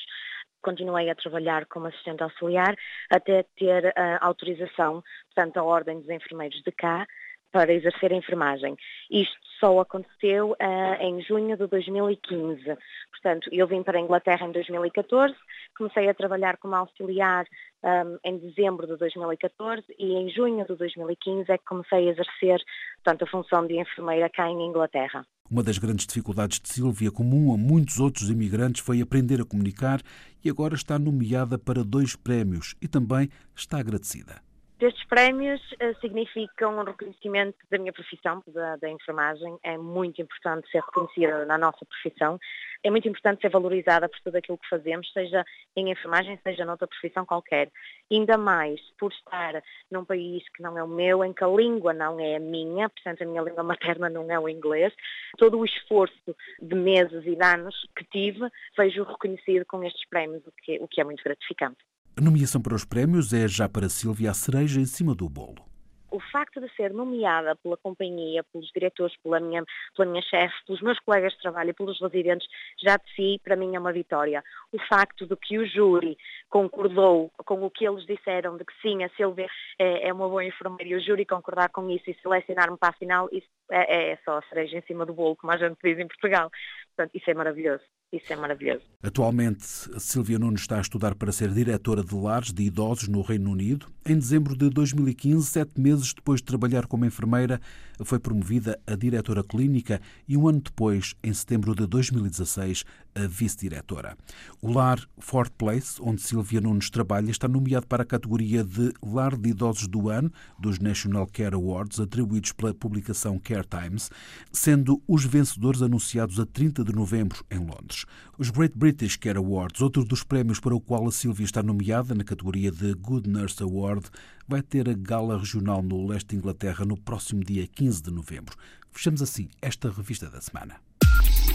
continuei 0.64 1.10
a 1.10 1.16
trabalhar 1.16 1.66
como 1.68 1.88
assistente 1.88 2.24
auxiliar 2.24 2.76
até 3.12 3.44
ter 3.56 3.94
a 3.96 4.26
autorização, 4.26 5.04
portanto, 5.34 5.58
a 5.58 5.64
Ordem 5.64 6.00
dos 6.00 6.10
Enfermeiros 6.10 6.62
de 6.64 6.72
cá, 6.72 7.06
para 7.54 7.72
exercer 7.72 8.12
a 8.12 8.16
enfermagem. 8.16 8.76
Isto 9.10 9.38
só 9.60 9.80
aconteceu 9.80 10.52
uh, 10.52 10.96
em 11.00 11.22
junho 11.22 11.56
de 11.56 11.68
2015. 11.68 12.64
Portanto, 13.12 13.48
eu 13.54 13.66
vim 13.68 13.84
para 13.84 13.98
a 13.98 14.02
Inglaterra 14.02 14.46
em 14.46 14.52
2014, 14.52 15.34
comecei 15.78 16.10
a 16.10 16.14
trabalhar 16.14 16.58
como 16.58 16.76
auxiliar 16.76 17.46
um, 17.82 17.88
ehm, 17.88 18.18
em 18.26 18.38
dezembro 18.40 18.86
de 18.86 18.98
2014 18.98 19.84
e 19.98 20.14
em 20.14 20.30
junho 20.30 20.66
de 20.66 20.76
2015 20.76 21.50
é 21.50 21.58
que 21.58 21.64
comecei 21.64 22.10
a 22.10 22.12
exercer 22.12 22.60
portanto, 23.02 23.24
a 23.24 23.28
função 23.28 23.66
de 23.66 23.80
enfermeira 23.80 24.30
cá 24.30 24.50
em 24.50 24.68
Inglaterra. 24.68 25.26
Uma 25.50 25.64
das 25.64 25.78
grandes 25.78 26.06
dificuldades 26.06 26.60
de 26.60 26.68
Silvia, 26.68 27.12
comum 27.12 27.54
a 27.54 27.58
muitos 27.58 28.00
outros 28.00 28.30
imigrantes, 28.30 28.82
foi 28.82 29.00
aprender 29.00 29.40
a 29.40 29.46
comunicar 29.46 30.02
e 30.44 30.50
agora 30.50 30.74
está 30.74 31.00
nomeada 31.00 31.58
para 31.58 31.84
dois 31.84 32.16
prémios 32.16 32.76
e 32.82 32.88
também 32.88 33.30
está 33.56 33.78
agradecida. 33.78 34.42
Estes 34.84 35.06
prémios 35.06 35.62
uh, 35.82 35.98
significam 36.02 36.78
um 36.78 36.84
reconhecimento 36.84 37.58
da 37.72 37.78
minha 37.78 37.94
profissão, 37.94 38.44
da, 38.48 38.76
da, 38.76 38.90
enfermagem. 38.90 39.58
É 39.64 39.78
muito 39.78 40.22
importante 40.22 40.70
ser 40.70 40.82
reconhecida 40.82 41.46
na 41.46 41.58
nossa 41.58 41.86
profissão. 41.86 42.38
É 42.84 42.92
muito 42.92 43.08
importante 43.08 43.40
ser 43.40 43.50
valorizada 43.50 44.10
por 44.10 44.20
tudo 44.20 44.36
aquilo 44.36 44.58
que 44.58 44.68
fazemos, 44.68 45.10
seja 45.14 45.46
em 45.74 45.90
enfermagem, 45.90 46.38
seja 46.44 46.66
noutra 46.66 46.86
profissão 46.86 47.26
qualquer. 47.26 47.72
Ainda 48.12 48.38
mais 48.38 48.82
por 49.00 49.10
estar 49.14 49.64
num 49.90 50.04
país 50.04 50.44
que 50.50 50.62
não 50.62 50.78
é 50.78 50.84
o 50.84 50.88
meu, 50.88 51.24
em 51.24 51.32
que 51.32 51.46
a 51.46 51.48
língua 51.48 51.94
não 51.94 52.20
é 52.20 52.36
a 52.36 52.40
minha, 52.42 52.90
portanto 52.90 53.22
a 53.22 53.26
minha 53.26 53.42
língua 53.42 53.64
materna 53.64 54.10
não 54.10 54.30
é 54.30 54.38
o 54.38 54.50
inglês. 54.50 54.94
Todo 55.38 55.60
o 55.60 55.64
esforço 55.64 56.36
de 56.62 56.76
meses 56.76 57.26
e 57.26 57.38
de 57.38 57.46
anos 57.46 57.74
que 57.96 58.04
tive, 58.12 58.50
vejo 58.78 59.04
reconhecido 59.04 59.66
com 59.66 59.82
estes 59.82 60.06
prémios, 60.10 60.46
o 60.46 60.52
que, 60.62 60.78
o 60.80 60.90
que 60.90 61.00
é 61.00 61.06
muito 61.06 61.24
gratificante. 61.24 61.78
A 62.16 62.22
nomeação 62.22 62.62
para 62.62 62.76
os 62.76 62.86
prémios 62.86 63.34
é 63.34 63.48
já 63.48 63.68
para 63.68 63.90
Silvia 63.90 64.30
a 64.30 64.34
cereja 64.36 64.80
em 64.80 64.86
cima 64.86 65.16
do 65.16 65.28
bolo 65.28 65.74
o 66.14 66.20
facto 66.32 66.62
de 66.62 66.70
ser 66.76 66.94
nomeada 66.94 67.56
pela 67.56 67.76
companhia, 67.76 68.44
pelos 68.44 68.70
diretores, 68.72 69.18
pela 69.24 69.40
minha, 69.40 69.64
pela 69.98 70.08
minha 70.08 70.22
chefe, 70.22 70.54
pelos 70.68 70.80
meus 70.82 71.00
colegas 71.00 71.34
de 71.34 71.40
trabalho 71.40 71.72
e 71.72 71.74
pelos 71.74 72.00
residentes, 72.00 72.48
já 72.80 72.98
de 72.98 73.16
si, 73.16 73.42
para 73.44 73.56
mim, 73.56 73.76
é 73.76 73.80
uma 73.80 73.92
vitória. 73.92 74.44
O 74.72 74.78
facto 74.88 75.26
de 75.26 75.36
que 75.36 75.58
o 75.58 75.66
júri 75.66 76.16
concordou 76.50 77.32
com 77.38 77.64
o 77.64 77.72
que 77.72 77.88
eles 77.88 78.06
disseram, 78.06 78.58
de 78.58 78.64
que 78.64 78.74
sim, 78.80 79.04
a 79.04 79.10
Silvia 79.18 79.48
é, 79.80 80.08
é 80.08 80.14
uma 80.14 80.30
boa 80.30 80.46
enfermeira 80.46 80.94
e 80.94 80.96
o 80.96 81.02
júri 81.02 81.26
concordar 81.26 81.70
com 81.70 81.90
isso 81.90 82.08
e 82.08 82.18
selecionar-me 82.22 82.78
para 82.78 82.90
a 82.90 82.94
final, 82.94 83.28
isso 83.32 83.48
é, 83.72 84.12
é 84.12 84.20
só 84.24 84.38
a 84.38 84.44
cereja 84.44 84.78
em 84.78 84.84
cima 84.84 85.08
do 85.08 85.14
bolo, 85.14 85.36
como 85.36 85.52
a 85.52 85.58
gente 85.58 85.78
diz 85.84 85.98
em 85.98 86.08
Portugal. 86.08 86.52
Portanto, 86.96 87.16
isso 87.16 87.30
é 87.30 87.34
maravilhoso. 87.34 87.84
Isso 88.12 88.32
é 88.32 88.36
maravilhoso. 88.36 88.84
Atualmente, 89.02 89.66
Silvia 90.00 90.38
Nunes 90.38 90.62
está 90.62 90.78
a 90.78 90.82
estudar 90.82 91.16
para 91.16 91.32
ser 91.32 91.50
diretora 91.50 92.04
de 92.04 92.14
lares 92.14 92.54
de 92.54 92.62
idosos 92.62 93.08
no 93.08 93.22
Reino 93.22 93.50
Unido. 93.50 93.88
Em 94.06 94.14
dezembro 94.16 94.56
de 94.56 94.70
2015, 94.70 95.48
sete 95.48 95.82
meses 95.82 96.14
depois 96.14 96.40
de 96.40 96.46
trabalhar 96.46 96.86
como 96.86 97.06
enfermeira, 97.06 97.60
foi 98.04 98.20
promovida 98.20 98.80
a 98.86 98.96
diretora 98.96 99.44
clínica 99.44 100.00
e 100.28 100.38
um 100.38 100.48
ano 100.48 100.62
depois, 100.62 101.16
em 101.24 101.34
setembro 101.34 101.74
de 101.74 101.88
2016, 101.88 102.84
a 103.16 103.28
vice-diretora. 103.28 104.16
O 104.62 104.72
lar 104.72 105.00
Fort 105.18 105.52
Place, 105.58 106.00
onde 106.02 106.22
Silvia 106.22 106.62
Nunes 106.62 106.90
trabalha, 106.90 107.32
está 107.32 107.48
nomeado 107.48 107.88
para 107.88 108.04
a 108.04 108.06
categoria 108.06 108.64
de 108.64 108.94
Lar 109.02 109.36
de 109.36 109.50
Idosos 109.50 109.88
do 109.88 110.10
Ano 110.10 110.32
dos 110.60 110.80
National 110.80 111.28
Care 111.28 111.56
Awards, 111.56 112.00
atribuídos 112.00 112.52
pela 112.52 112.74
publicação 112.74 113.40
Care 113.40 113.66
Times, 113.66 114.10
sendo 114.52 115.02
os 115.08 115.26
vencedores 115.26 115.82
anunciados 115.82 116.40
a 116.40 116.46
30 116.46 116.83
de 116.84 116.94
novembro 116.94 117.46
em 117.50 117.60
Londres. 117.60 118.06
Os 118.38 118.50
Great 118.50 118.78
British 118.78 119.16
Care 119.16 119.38
Awards, 119.38 119.82
outro 119.82 120.04
dos 120.04 120.24
prémios 120.24 120.60
para 120.60 120.76
o 120.76 120.82
qual 120.82 121.08
a 121.08 121.12
Silvia 121.12 121.46
está 121.46 121.64
nomeada 121.64 122.14
na 122.14 122.24
categoria 122.24 122.72
de 122.72 122.94
Good 122.94 123.30
Nurse 123.30 123.62
Award, 123.62 124.08
vai 124.48 124.62
ter 124.62 124.90
a 124.90 124.94
gala 124.94 125.38
regional 125.38 125.82
no 125.82 126.08
leste 126.08 126.30
de 126.30 126.36
Inglaterra 126.36 126.86
no 126.86 126.98
próximo 126.98 127.44
dia 127.44 127.68
15 127.68 128.04
de 128.04 128.12
novembro. 128.12 128.56
Fechamos 128.92 129.22
assim 129.22 129.50
esta 129.62 129.90
revista 129.90 130.30
da 130.30 130.42
semana. 130.42 130.76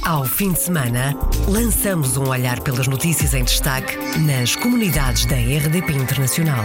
Ao 0.05 0.25
fim 0.25 0.53
de 0.53 0.61
semana, 0.61 1.15
lançamos 1.49 2.17
um 2.17 2.29
olhar 2.29 2.61
pelas 2.63 2.89
notícias 2.89 3.35
em 3.35 3.45
destaque 3.45 3.97
nas 4.21 4.57
comunidades 4.57 5.27
da 5.27 5.37
RDP 5.37 5.93
Internacional. 5.93 6.65